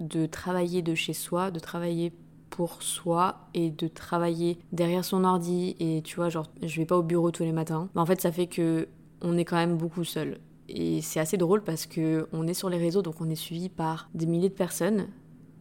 de 0.00 0.26
travailler 0.26 0.82
de 0.82 0.94
chez 0.94 1.12
soi, 1.12 1.50
de 1.50 1.58
travailler 1.58 2.12
pour 2.56 2.82
soi 2.82 3.36
et 3.52 3.70
de 3.70 3.86
travailler 3.86 4.58
derrière 4.72 5.04
son 5.04 5.24
ordi 5.24 5.76
et 5.78 6.00
tu 6.02 6.16
vois 6.16 6.30
genre 6.30 6.46
je 6.62 6.74
vais 6.80 6.86
pas 6.86 6.96
au 6.96 7.02
bureau 7.02 7.30
tous 7.30 7.42
les 7.42 7.52
matins. 7.52 7.90
Mais 7.94 8.00
en 8.00 8.06
fait 8.06 8.22
ça 8.22 8.32
fait 8.32 8.46
que 8.46 8.88
on 9.20 9.36
est 9.36 9.44
quand 9.44 9.56
même 9.56 9.76
beaucoup 9.76 10.04
seul. 10.04 10.38
Et 10.70 11.02
c'est 11.02 11.20
assez 11.20 11.36
drôle 11.36 11.62
parce 11.62 11.84
que 11.84 12.28
on 12.32 12.46
est 12.46 12.54
sur 12.54 12.70
les 12.70 12.78
réseaux 12.78 13.02
donc 13.02 13.20
on 13.20 13.28
est 13.28 13.36
suivi 13.36 13.68
par 13.68 14.08
des 14.14 14.24
milliers 14.24 14.48
de 14.48 14.54
personnes. 14.54 15.08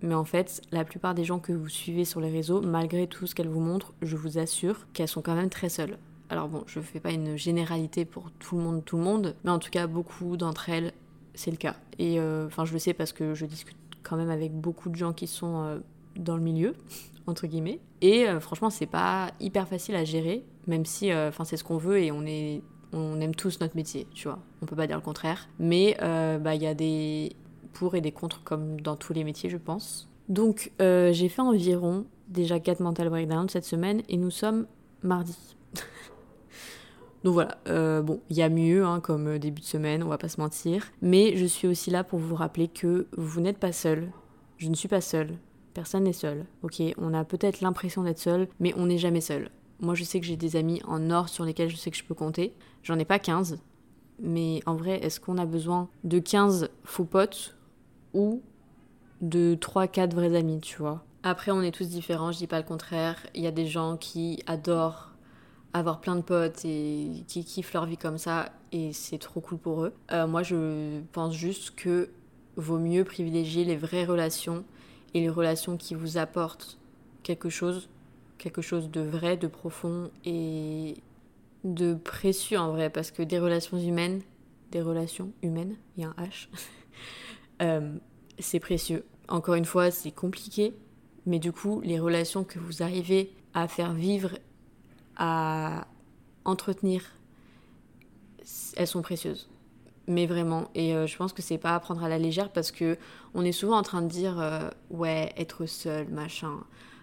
Mais 0.02 0.14
en 0.14 0.24
fait, 0.24 0.62
la 0.72 0.86
plupart 0.86 1.16
des 1.16 1.24
gens 1.24 1.40
que 1.40 1.52
vous 1.52 1.70
suivez 1.70 2.06
sur 2.06 2.22
les 2.22 2.30
réseaux, 2.30 2.62
malgré 2.62 3.08
tout 3.08 3.25
ce 3.28 3.34
qu'elles 3.34 3.50
vous 3.50 3.62
montrent, 3.62 3.94
je 4.02 4.16
vous 4.16 4.38
assure 4.38 4.88
qu'elles 4.94 5.08
sont 5.08 5.22
quand 5.22 5.36
même 5.36 5.50
très 5.50 5.70
seules. 5.70 5.98
Alors 6.30 6.48
bon, 6.48 6.64
je 6.68 6.80
fais 6.80 7.00
pas 7.00 7.12
une 7.12 7.38
généralité 7.38 8.06
pour 8.06 8.30
tout 8.32 8.56
le 8.56 8.62
monde, 8.62 8.86
tout 8.86 8.98
le 8.98 9.04
monde, 9.04 9.36
mais 9.44 9.52
en 9.52 9.58
tout 9.58 9.72
cas, 9.72 9.88
beaucoup 9.88 10.38
d'entre 10.38 10.70
elles, 10.70 10.94
c'est 11.34 11.50
le 11.50 11.58
cas. 11.58 11.75
Et 11.98 12.20
euh, 12.20 12.46
enfin, 12.46 12.66
je 12.66 12.74
le 12.74 12.80
sais 12.80 12.94
parce 12.94 13.14
que 13.14 13.34
je 13.34 13.46
discute 13.46 13.78
quand 14.04 14.16
même 14.16 14.30
avec 14.30 14.54
beaucoup 14.54 14.90
de 14.90 14.96
gens 14.96 15.14
qui 15.14 15.28
sont 15.28 15.64
euh, 15.64 15.80
dans 16.16 16.36
le 16.36 16.42
milieu, 16.42 16.74
entre 17.28 17.48
guillemets. 17.48 17.80
Et 18.02 18.28
euh, 18.28 18.40
franchement, 18.40 18.70
c'est 18.70 18.86
pas 18.86 19.32
hyper 19.40 19.68
facile 19.68 19.96
à 19.96 20.04
gérer, 20.04 20.46
même 20.68 20.86
si 20.86 21.14
enfin 21.14 21.44
c'est 21.44 21.58
ce 21.58 21.64
qu'on 21.64 21.78
veut 21.78 22.00
et 22.00 22.12
on 22.12 22.26
aime 22.26 23.36
tous 23.36 23.60
notre 23.60 23.76
métier, 23.76 24.08
tu 24.14 24.28
vois. 24.28 24.40
On 24.62 24.66
peut 24.66 24.76
pas 24.76 24.88
dire 24.88 24.98
le 24.98 25.04
contraire. 25.04 25.50
Mais 25.60 25.96
bah, 26.00 26.56
il 26.56 26.62
y 26.62 26.68
a 26.68 26.74
des 26.74 27.36
pour 27.74 27.96
et 27.96 28.02
des 28.02 28.12
contre 28.12 28.44
comme 28.44 28.80
dans 28.80 28.96
tous 28.96 29.14
les 29.14 29.24
métiers, 29.24 29.50
je 29.50 29.58
pense. 29.58 30.10
Donc 30.30 30.72
j'ai 30.80 31.30
fait 31.30 31.42
environ 31.42 32.06
déjà 32.28 32.60
4 32.60 32.80
mental 32.80 33.10
breakdowns 33.10 33.50
cette 33.50 33.66
semaine 33.66 34.02
et 34.10 34.18
nous 34.18 34.32
sommes 34.32 34.66
mardi. 35.04 35.56
Donc 37.24 37.34
voilà, 37.34 37.58
euh, 37.68 38.04
bon, 38.04 38.22
il 38.30 38.38
y 38.38 38.44
a 38.44 38.50
mieux 38.50 38.86
hein, 38.86 39.00
comme 39.00 39.28
euh, 39.28 39.40
début 39.40 39.62
de 39.62 39.66
semaine, 39.66 40.04
on 40.04 40.08
va 40.08 40.20
pas 40.20 40.30
se 40.30 40.40
mentir. 40.40 40.92
Mais 41.02 41.36
je 41.36 41.46
suis 41.46 41.68
aussi 41.68 41.90
là 41.90 42.04
pour 42.04 42.20
vous 42.20 42.36
rappeler 42.36 42.68
que 42.68 43.08
vous 43.18 43.42
n'êtes 43.42 43.58
pas 43.58 43.72
seul. 43.72 44.12
Je 44.58 44.70
ne 44.70 44.76
suis 44.76 44.88
pas 44.88 45.02
seule. 45.02 45.36
Personne 45.75 46.05
n'est 46.05 46.13
seul. 46.13 46.46
Ok, 46.63 46.82
on 46.98 47.13
a 47.13 47.25
peut-être 47.25 47.60
l'impression 47.60 48.03
d'être 48.03 48.17
seul, 48.17 48.48
mais 48.62 48.74
on 48.77 48.86
n'est 48.86 48.98
jamais 48.98 49.20
seul. 49.20 49.51
Moi, 49.82 49.94
je 49.94 50.05
sais 50.05 50.22
que 50.22 50.25
j'ai 50.25 50.38
des 50.38 50.55
amis 50.55 50.82
en 50.88 51.12
or 51.12 51.27
sur 51.27 51.44
lesquels 51.44 51.70
je 51.70 51.75
sais 51.75 51.91
que 51.91 51.98
je 51.98 52.03
peux 52.05 52.15
compter. 52.15 52.53
J'en 52.82 52.98
ai 52.98 53.03
pas 53.03 53.20
15. 53.20 53.60
Mais 54.22 54.62
en 54.65 54.75
vrai, 54.75 55.03
est-ce 55.03 55.20
qu'on 55.20 55.38
a 55.38 55.46
besoin 55.46 55.89
de 56.05 56.20
15 56.20 56.70
faux 56.86 57.03
potes 57.03 57.58
ou 58.13 58.41
de 59.20 59.55
3-4 59.55 60.15
vrais 60.15 60.34
amis, 60.38 60.62
tu 60.62 60.77
vois? 60.77 61.03
Après, 61.24 61.51
on 61.51 61.62
est 61.62 61.72
tous 61.72 61.89
différents, 61.89 62.32
je 62.32 62.38
dis 62.38 62.48
pas 62.48 62.60
le 62.60 62.65
contraire. 62.65 63.27
Il 63.36 63.41
y 63.41 63.48
a 63.48 63.51
des 63.51 63.67
gens 63.67 63.98
qui 63.98 64.41
adorent 64.48 65.12
avoir 65.74 66.00
plein 66.00 66.15
de 66.15 66.22
potes 66.22 66.63
et 66.63 67.25
qui 67.27 67.44
kiffent 67.44 67.74
leur 67.74 67.86
vie 67.86 67.98
comme 67.98 68.17
ça 68.17 68.53
et 68.72 68.94
c'est 68.94 69.17
trop 69.17 69.41
cool 69.41 69.58
pour 69.58 69.84
eux. 69.84 69.94
Euh, 70.13 70.25
moi, 70.25 70.41
je 70.41 71.01
pense 71.12 71.36
juste 71.36 71.75
que 71.75 72.12
vaut 72.55 72.79
mieux 72.79 73.03
privilégier 73.03 73.65
les 73.65 73.75
vraies 73.75 74.05
relations 74.05 74.63
et 75.16 75.22
les 75.22 75.30
relations 75.30 75.78
qui 75.78 75.96
vous 75.96 76.18
apportent 76.18 76.78
quelque 77.24 77.50
chose, 77.50 77.90
quelque 78.38 78.62
chose 78.62 78.92
de 78.92 79.00
vrai, 79.00 79.38
de 79.38 79.48
profond 79.48 80.12
et 80.26 80.98
de 81.64 81.94
précieux 81.96 82.60
en 82.60 82.72
vrai, 82.72 82.90
parce 82.90 83.12
que 83.12 83.24
des 83.24 83.40
relations 83.40 83.80
humaines, 83.80 84.22
des 84.72 84.82
relations 84.82 85.32
humaines, 85.42 85.78
il 85.96 86.04
y 86.04 86.06
a 86.06 86.10
un 86.10 86.24
H, 86.24 86.50
euh, 87.62 87.98
c'est 88.40 88.60
précieux. 88.60 89.06
Encore 89.30 89.56
une 89.56 89.66
fois, 89.66 89.90
c'est 89.90 90.12
compliqué, 90.12 90.74
mais 91.26 91.40
du 91.40 91.54
coup, 91.54 91.80
les 91.82 91.98
relations 91.98 92.44
que 92.44 92.60
vous 92.60 92.84
arrivez 92.84 93.32
à 93.54 93.70
faire 93.70 93.94
vivre 93.94 94.38
à 95.16 95.88
entretenir, 96.44 97.04
elles 98.75 98.86
sont 98.86 99.01
précieuses. 99.01 99.48
Mais 100.07 100.27
vraiment, 100.27 100.70
et 100.75 100.96
euh, 100.96 101.07
je 101.07 101.18
pense 101.18 101.33
que 101.33 101.41
c'est 101.41 101.57
pas 101.57 101.74
à 101.74 101.79
prendre 101.79 102.03
à 102.03 102.09
la 102.09 102.20
légère 102.20 102.51
parce 102.51 102.72
que 102.72 102.98
on 103.33 103.44
est 103.44 103.51
souvent 103.51 103.77
en 103.77 103.81
train 103.81 104.01
de 104.01 104.07
dire 104.07 104.39
euh, 104.39 104.70
ouais, 104.91 105.33
être 105.37 105.65
seul, 105.65 106.07
machin. 106.09 106.59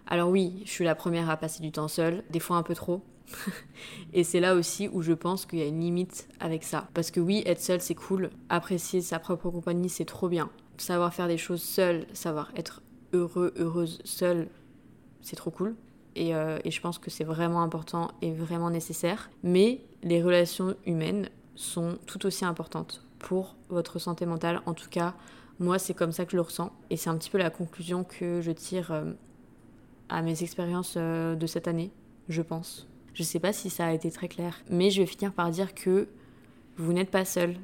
Alors 0.07 0.31
oui, 0.31 0.63
je 0.65 0.71
suis 0.71 0.85
la 0.85 0.95
première 0.95 1.29
à 1.29 1.37
passer 1.37 1.63
du 1.63 1.73
temps 1.73 1.89
seule, 1.89 2.23
des 2.31 2.39
fois 2.39 2.57
un 2.57 2.63
peu 2.63 2.75
trop. 2.75 3.03
et 4.13 4.25
c'est 4.25 4.41
là 4.41 4.55
aussi 4.55 4.89
où 4.89 5.03
je 5.03 5.13
pense 5.13 5.47
qu'il 5.47 5.59
y 5.59 5.63
a 5.63 5.67
une 5.67 5.81
limite 5.81 6.29
avec 6.39 6.63
ça. 6.63 6.89
Parce 6.95 7.11
que 7.11 7.21
oui, 7.21 7.43
être 7.47 7.61
seul 7.61 7.81
c'est 7.81 7.95
cool, 7.95 8.31
apprécier 8.49 9.01
sa 9.01 9.19
propre 9.19 9.51
compagnie 9.51 9.89
c'est 9.89 10.05
trop 10.05 10.29
bien. 10.29 10.51
Savoir 10.77 11.13
faire 11.13 11.29
des 11.29 11.39
choses 11.39 11.63
seul, 11.63 12.07
savoir 12.13 12.53
être 12.57 12.83
heureux, 13.13 13.53
heureuse 13.57 14.01
seule, 14.05 14.49
c'est 15.21 15.37
trop 15.37 15.51
cool. 15.51 15.75
Euh, 16.19 16.59
et, 16.65 16.71
je 16.71 16.81
pense 16.81 16.99
que 16.99 17.11
c'est 17.11 17.25
vraiment 17.25 17.63
important 17.63 18.11
et 18.21 18.33
vraiment 18.33 18.71
nécessaire. 18.71 19.31
Mais 19.43 19.81
les 20.03 20.23
relations 20.23 20.75
humaines 20.87 21.29
sont 21.55 21.99
tout 22.07 22.27
aussi 22.27 22.45
importantes 22.45 23.03
pour 23.19 23.57
votre 23.69 23.99
santé 23.99 24.27
mentale. 24.27 24.61
En 24.67 24.75
tout 24.75 24.89
cas, 24.91 25.15
moi, 25.59 25.79
c'est 25.79 25.95
comme 25.95 26.13
ça 26.13 26.25
que 26.25 26.33
je 26.33 26.37
le 26.37 26.43
ressens. 26.43 26.73
Et 26.91 26.97
c'est 26.97 27.11
un 27.11 27.17
petit 27.17 27.31
peu 27.31 27.39
la 27.39 27.51
conclusion 27.51 28.05
que 28.05 28.41
je 28.41 28.51
tire 28.51 28.93
euh, 28.93 29.13
à 30.09 30.23
mes 30.23 30.43
expériences 30.43 30.95
euh, 30.97 31.35
de 31.35 31.47
cette 31.47 31.69
année, 31.69 31.91
je 32.29 32.43
pense. 32.43 32.89
Je 33.15 33.23
sais 33.23 33.41
pas 33.41 33.53
si 33.53 33.71
ça 33.71 33.87
a 33.87 33.93
été 33.93 34.11
très 34.11 34.29
clair, 34.29 34.61
mais 34.71 34.91
je 34.91 35.03
vais 35.03 35.07
finir 35.07 35.33
par 35.33 35.51
dire 35.51 35.75
que 35.75 36.09
vous 36.77 36.93
n'êtes 36.93 37.11
pas 37.11 37.25
seul. 37.25 37.57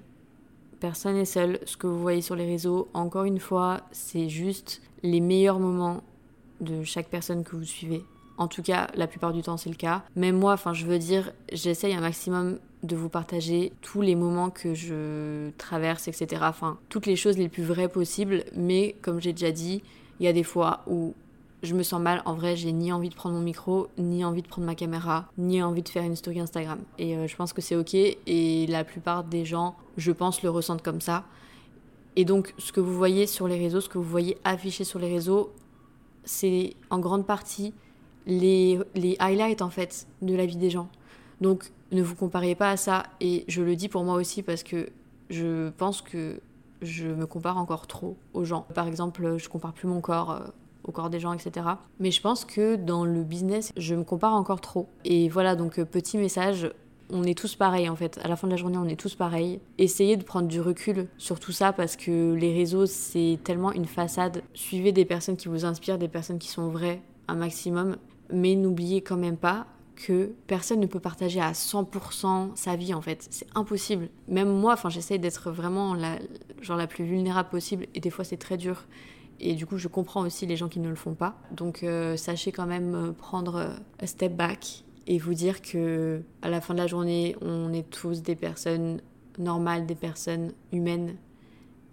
Personne 0.81 1.15
n'est 1.15 1.25
seul. 1.25 1.59
Ce 1.65 1.77
que 1.77 1.87
vous 1.87 2.01
voyez 2.01 2.21
sur 2.21 2.37
les 2.37 2.47
réseaux, 2.47 2.89
encore 2.95 3.25
une 3.25 3.41
fois, 3.41 3.81
c'est 3.91 4.29
juste 4.29 4.83
les 5.03 5.21
meilleurs 5.21 5.59
moments 5.59 6.03
de 6.61 6.85
chaque 6.85 7.09
personne 7.09 7.45
que 7.45 7.57
vous 7.57 7.65
suivez. 7.65 8.05
En 8.39 8.47
tout 8.47 8.63
cas, 8.63 8.87
la 8.95 9.09
plupart 9.09 9.33
du 9.33 9.43
temps, 9.43 9.57
c'est 9.57 9.69
le 9.69 9.77
cas. 9.77 10.05
Même 10.15 10.39
moi, 10.39 10.53
enfin, 10.53 10.73
je 10.73 10.87
veux 10.87 10.99
dire, 10.99 11.33
j'essaye 11.53 11.93
un 11.93 12.01
maximum 12.01 12.59
de 12.85 12.95
vous 12.95 13.09
partager 13.09 13.73
tous 13.83 14.01
les 14.01 14.15
moments 14.15 14.51
que 14.51 14.75
je 14.75 15.51
traverse, 15.59 16.07
etc. 16.07 16.43
Enfin, 16.45 16.79
toutes 16.89 17.07
les 17.07 17.17
choses 17.17 17.37
les 17.37 17.49
plus 17.49 17.65
vraies 17.65 17.89
possibles. 17.89 18.45
Mais 18.55 18.95
comme 19.03 19.21
j'ai 19.21 19.33
déjà 19.33 19.51
dit, 19.51 19.83
il 20.21 20.27
y 20.27 20.29
a 20.29 20.33
des 20.33 20.45
fois 20.45 20.83
où 20.87 21.15
je 21.65 21.75
me 21.75 21.83
sens 21.83 22.01
mal. 22.01 22.23
En 22.25 22.35
vrai, 22.35 22.55
j'ai 22.55 22.71
ni 22.71 22.93
envie 22.93 23.09
de 23.09 23.17
prendre 23.17 23.35
mon 23.35 23.41
micro, 23.41 23.89
ni 23.99 24.25
envie 24.25 24.43
de 24.43 24.49
prendre 24.49 24.67
ma 24.67 24.77
caméra, 24.77 25.27
ni 25.37 25.61
envie 25.61 25.83
de 25.83 25.89
faire 25.89 26.05
une 26.05 26.15
story 26.15 26.39
Instagram. 26.39 26.79
Et 26.99 27.17
euh, 27.17 27.27
je 27.27 27.35
pense 27.35 27.53
que 27.53 27.61
c'est 27.61 27.75
ok. 27.75 27.95
Et 27.95 28.67
la 28.69 28.85
plupart 28.85 29.25
des 29.25 29.45
gens, 29.45 29.77
je 29.97 30.13
pense, 30.13 30.43
le 30.45 30.51
ressentent 30.51 30.83
comme 30.83 31.01
ça. 31.01 31.25
Et 32.15 32.25
donc, 32.25 32.55
ce 32.59 32.71
que 32.71 32.81
vous 32.81 32.95
voyez 32.95 33.27
sur 33.27 33.49
les 33.49 33.59
réseaux, 33.59 33.81
ce 33.81 33.89
que 33.89 33.99
vous 33.99 34.05
voyez 34.05 34.39
affiché 34.45 34.85
sur 34.85 35.01
les 35.01 35.09
réseaux, 35.09 35.53
c'est 36.25 36.75
en 36.91 36.99
grande 37.01 37.27
partie 37.27 37.75
les, 38.29 38.79
les 38.95 39.17
highlights 39.19 39.63
en 39.63 39.71
fait 39.71 40.07
de 40.23 40.37
la 40.37 40.47
vie 40.47 40.57
des 40.57 40.71
gens. 40.71 40.89
Donc 41.41 41.73
ne 41.91 42.03
vous 42.03 42.15
comparez 42.15 42.55
pas 42.55 42.71
à 42.71 42.77
ça 42.77 43.05
et 43.21 43.45
je 43.49 43.63
le 43.63 43.75
dis 43.75 43.89
pour 43.89 44.05
moi 44.05 44.15
aussi 44.15 44.43
parce 44.43 44.63
que 44.63 44.91
je 45.31 45.71
pense 45.71 46.03
que 46.03 46.41
je 46.83 47.09
me 47.09 47.27
compare 47.27 47.59
encore 47.59 47.87
trop 47.87 48.17
aux 48.35 48.45
gens. 48.45 48.67
Par 48.75 48.87
exemple, 48.87 49.37
je 49.39 49.49
compare 49.49 49.73
plus 49.73 49.89
mon 49.89 50.01
corps 50.01 50.31
euh, 50.31 50.41
au 50.85 50.93
corps 50.93 51.11
des 51.11 51.19
gens, 51.19 51.33
etc. 51.33 51.67
Mais 51.99 52.11
je 52.11 52.21
pense 52.21 52.45
que 52.45 52.77
dans 52.77 53.05
le 53.05 53.23
business, 53.25 53.73
je 53.77 53.95
me 53.95 54.05
compare 54.05 54.35
encore 54.35 54.61
trop. 54.61 54.89
Et 55.05 55.29
voilà, 55.29 55.57
donc 55.57 55.79
euh, 55.79 55.85
petit 55.85 56.19
message, 56.19 56.71
on 57.11 57.25
est 57.25 57.37
tous 57.37 57.57
pareils 57.57 57.89
en 57.89 57.97
fait. 57.97 58.21
À 58.23 58.29
la 58.29 58.37
fin 58.37 58.47
de 58.47 58.53
la 58.53 58.57
journée, 58.57 58.79
on 58.79 58.87
est 58.87 59.01
tous 59.01 59.15
pareils. 59.15 59.61
Essayez 59.79 60.17
de 60.17 60.23
prendre 60.23 60.47
du 60.47 60.61
recul 60.61 61.09
sur 61.17 61.41
tout 61.41 61.53
ça 61.53 61.73
parce 61.73 61.97
que 61.97 62.35
les 62.35 62.53
réseaux, 62.53 62.87
c'est 62.87 63.39
tellement 63.43 63.73
une 63.73 63.87
façade. 63.87 64.43
Suivez 64.55 64.93
des 64.93 65.05
personnes 65.05 65.37
qui 65.37 65.49
vous 65.49 65.65
inspirent, 65.65 65.99
des 65.99 66.09
personnes 66.09 66.39
qui 66.39 66.49
sont 66.49 66.69
vraies 66.69 67.03
un 67.29 67.35
maximum 67.35 67.97
mais 68.33 68.55
n'oubliez 68.55 69.01
quand 69.01 69.17
même 69.17 69.37
pas 69.37 69.67
que 69.97 70.33
personne 70.47 70.81
ne 70.81 70.87
peut 70.87 71.01
partager 71.01 71.41
à 71.41 71.53
100% 71.53 72.55
sa 72.55 72.77
vie 72.77 72.95
en 72.95 73.03
fait, 73.03 73.27
c'est 73.31 73.49
impossible. 73.55 74.09
Même 74.29 74.49
moi, 74.49 74.75
enfin 74.75 74.89
j'essaie 74.89 75.19
d'être 75.19 75.51
vraiment 75.51 75.95
la, 75.95 76.19
genre 76.61 76.77
la 76.77 76.87
plus 76.87 77.05
vulnérable 77.05 77.49
possible 77.49 77.87
et 77.95 78.01
des 78.01 78.11
fois 78.11 78.25
c'est 78.25 78.37
très 78.37 78.57
dur. 78.57 78.85
Et 79.41 79.55
du 79.55 79.67
coup, 79.67 79.79
je 79.79 79.87
comprends 79.87 80.23
aussi 80.23 80.47
les 80.47 80.57
gens 80.57 80.69
qui 80.69 80.81
ne 80.81 80.89
le 80.89 80.97
font 80.97 81.15
pas. 81.15 81.37
Donc 81.53 81.83
euh, 81.83 82.17
sachez 82.17 82.51
quand 82.53 82.67
même 82.67 82.95
euh, 82.95 83.13
prendre 83.13 83.71
un 84.01 84.07
step 84.07 84.35
back 84.37 84.85
et 85.07 85.19
vous 85.19 85.35
dire 85.35 85.63
que 85.63 86.23
à 86.43 86.49
la 86.49 86.61
fin 86.61 86.75
de 86.75 86.79
la 86.79 86.87
journée, 86.87 87.37
on 87.41 87.73
est 87.73 87.89
tous 87.89 88.23
des 88.23 88.37
personnes 88.37 89.01
normales, 89.39 89.87
des 89.87 89.95
personnes 89.95 90.53
humaines 90.73 91.17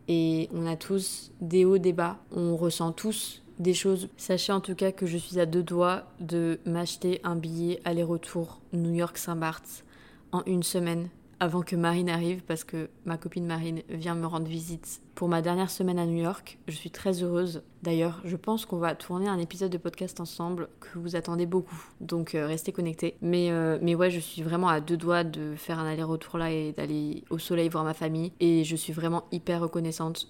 et 0.07 0.49
on 0.53 0.65
a 0.67 0.75
tous 0.75 1.31
des 1.41 1.65
hauts, 1.65 1.77
des 1.77 1.93
bas. 1.93 2.17
On 2.31 2.55
ressent 2.55 2.91
tous 2.91 3.41
des 3.59 3.73
choses. 3.73 4.09
Sachez 4.17 4.51
en 4.51 4.61
tout 4.61 4.75
cas 4.75 4.91
que 4.91 5.05
je 5.05 5.17
suis 5.17 5.39
à 5.39 5.45
deux 5.45 5.63
doigts 5.63 6.03
de 6.19 6.59
m'acheter 6.65 7.21
un 7.23 7.35
billet 7.35 7.79
aller-retour 7.85 8.61
New 8.73 8.93
York-Saint-Barth 8.93 9.83
en 10.31 10.43
une 10.45 10.63
semaine 10.63 11.09
avant 11.39 11.61
que 11.61 11.75
Marine 11.75 12.09
arrive 12.09 12.43
parce 12.43 12.63
que 12.63 12.89
ma 13.05 13.17
copine 13.17 13.45
Marine 13.45 13.81
vient 13.89 14.15
me 14.15 14.25
rendre 14.25 14.47
visite 14.47 15.01
pour 15.15 15.27
ma 15.27 15.41
dernière 15.41 15.69
semaine 15.69 15.99
à 15.99 16.05
New 16.05 16.21
York. 16.21 16.57
Je 16.67 16.75
suis 16.75 16.91
très 16.91 17.23
heureuse. 17.23 17.61
D'ailleurs, 17.83 18.21
je 18.25 18.35
pense 18.35 18.65
qu'on 18.65 18.77
va 18.77 18.95
tourner 18.95 19.27
un 19.27 19.37
épisode 19.37 19.71
de 19.71 19.77
podcast 19.77 20.19
ensemble 20.19 20.69
que 20.79 20.97
vous 20.97 21.15
attendez 21.15 21.45
beaucoup. 21.45 21.89
Donc 22.01 22.35
euh, 22.35 22.47
restez 22.47 22.71
connectés. 22.71 23.15
Mais, 23.21 23.51
euh, 23.51 23.77
mais 23.81 23.95
ouais, 23.95 24.11
je 24.11 24.19
suis 24.19 24.41
vraiment 24.41 24.69
à 24.69 24.81
deux 24.81 24.97
doigts 24.97 25.23
de 25.23 25.55
faire 25.55 25.79
un 25.79 25.85
aller-retour 25.85 26.37
là 26.37 26.51
et 26.51 26.71
d'aller 26.71 27.23
au 27.29 27.37
soleil 27.37 27.69
voir 27.69 27.83
ma 27.83 27.93
famille. 27.93 28.31
Et 28.39 28.63
je 28.63 28.75
suis 28.75 28.93
vraiment 28.93 29.25
hyper 29.31 29.61
reconnaissante 29.61 30.27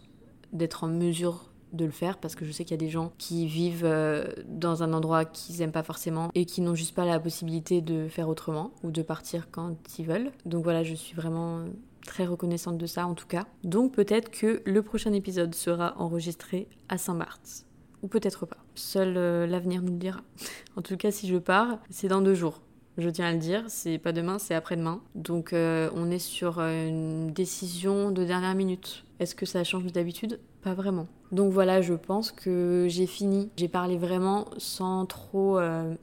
d'être 0.54 0.84
en 0.84 0.88
mesure 0.88 1.46
de 1.74 1.86
le 1.86 1.92
faire 1.92 2.18
parce 2.18 2.36
que 2.36 2.46
je 2.46 2.52
sais 2.52 2.64
qu'il 2.64 2.72
y 2.72 2.80
a 2.80 2.86
des 2.86 2.90
gens 2.90 3.12
qui 3.18 3.48
vivent 3.48 3.86
euh, 3.86 4.28
dans 4.48 4.84
un 4.84 4.94
endroit 4.94 5.26
qu'ils 5.26 5.62
aiment 5.62 5.72
pas 5.72 5.84
forcément 5.84 6.30
et 6.34 6.46
qui 6.46 6.62
n'ont 6.62 6.76
juste 6.76 6.96
pas 6.96 7.06
la 7.06 7.20
possibilité 7.20 7.82
de 7.82 8.08
faire 8.08 8.30
autrement 8.30 8.72
ou 8.84 8.92
de 8.92 9.02
partir 9.02 9.50
quand 9.52 9.76
ils 10.00 10.06
veulent. 10.06 10.32
Donc 10.46 10.64
voilà, 10.64 10.84
je 10.84 10.96
suis 10.96 11.16
vraiment 11.16 11.60
euh, 11.60 11.68
très 12.06 12.26
reconnaissante 12.26 12.78
de 12.78 12.86
ça 12.86 13.08
en 13.08 13.14
tout 13.14 13.28
cas. 13.28 13.46
Donc 13.64 13.94
peut-être 13.94 14.30
que 14.32 14.62
le 14.66 14.82
prochain 14.82 15.14
épisode 15.14 15.54
sera 15.54 15.96
enregistré 15.98 16.68
à 16.90 16.98
Saint-Barth. 16.98 17.66
Ou 18.04 18.08
peut-être 18.08 18.46
pas. 18.46 18.58
Seul 18.76 19.16
euh, 19.18 19.48
l'avenir 19.48 19.82
nous 19.82 19.94
le 19.94 19.98
dira. 19.98 20.22
en 20.76 20.82
tout 20.82 20.98
cas, 20.98 21.12
si 21.12 21.28
je 21.28 21.38
pars, 21.38 21.80
c'est 21.90 22.08
dans 22.08 22.22
deux 22.22 22.36
jours. 22.36 22.62
Je 22.98 23.10
tiens 23.10 23.26
à 23.26 23.34
le 23.34 23.40
dire, 23.40 23.66
c'est 23.68 23.98
pas 23.98 24.14
demain, 24.14 24.40
c'est 24.40 24.56
après-demain. 24.56 25.02
Donc 25.16 25.50
on 25.54 26.12
est 26.12 26.20
sur 26.20 26.62
une 26.62 27.34
décision 27.34 28.10
de 28.10 28.24
dernière 28.24 28.56
minute. 28.56 29.04
Est-ce 29.20 29.36
que 29.36 29.46
ça 29.46 29.66
change 29.66 29.92
d'habitude? 29.92 30.40
Pas 30.66 30.74
vraiment. 30.74 31.06
Donc 31.32 31.54
voilà, 31.54 31.84
je 31.84 31.94
pense 31.94 32.32
que 32.32 32.88
j'ai 32.90 33.06
fini. 33.06 33.52
J'ai 33.56 33.68
parlé 33.68 34.00
vraiment 34.00 34.48
sans 34.58 35.06
trop 35.06 35.60
euh, 35.60 35.94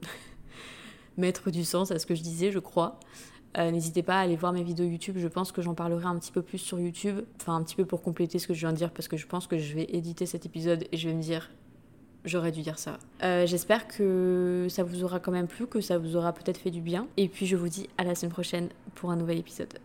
mettre 1.17 1.51
du 1.51 1.65
sens 1.65 1.91
à 1.91 1.99
ce 1.99 2.05
que 2.05 2.15
je 2.15 2.21
disais, 2.21 2.49
je 2.49 2.59
crois. 2.59 2.97
Euh, 3.57 3.71
n'hésitez 3.71 4.03
pas 4.03 4.15
à 4.15 4.19
aller 4.21 4.37
voir 4.37 4.53
mes 4.53 4.63
vidéos 4.63 4.85
YouTube, 4.85 5.17
je 5.19 5.27
pense 5.27 5.51
que 5.51 5.61
j'en 5.61 5.73
parlerai 5.73 6.05
un 6.05 6.17
petit 6.17 6.31
peu 6.31 6.41
plus 6.41 6.59
sur 6.59 6.79
YouTube, 6.79 7.25
enfin 7.41 7.57
un 7.57 7.63
petit 7.63 7.75
peu 7.75 7.83
pour 7.83 8.01
compléter 8.01 8.39
ce 8.39 8.47
que 8.47 8.53
je 8.53 8.61
viens 8.61 8.71
de 8.71 8.77
dire, 8.77 8.91
parce 8.91 9.09
que 9.09 9.17
je 9.17 9.27
pense 9.27 9.47
que 9.47 9.57
je 9.57 9.75
vais 9.75 9.85
éditer 9.89 10.25
cet 10.25 10.45
épisode 10.45 10.87
et 10.93 10.95
je 10.95 11.09
vais 11.09 11.13
me 11.13 11.21
dire, 11.21 11.51
j'aurais 12.23 12.53
dû 12.53 12.61
dire 12.61 12.79
ça. 12.79 12.99
Euh, 13.21 13.45
j'espère 13.45 13.89
que 13.89 14.67
ça 14.69 14.83
vous 14.83 15.03
aura 15.03 15.19
quand 15.19 15.33
même 15.33 15.47
plu, 15.47 15.67
que 15.67 15.81
ça 15.81 15.97
vous 15.97 16.15
aura 16.15 16.31
peut-être 16.31 16.57
fait 16.57 16.71
du 16.71 16.81
bien, 16.81 17.05
et 17.17 17.27
puis 17.27 17.47
je 17.47 17.57
vous 17.57 17.67
dis 17.67 17.89
à 17.97 18.05
la 18.05 18.15
semaine 18.15 18.31
prochaine 18.31 18.69
pour 18.95 19.11
un 19.11 19.17
nouvel 19.17 19.39
épisode. 19.39 19.77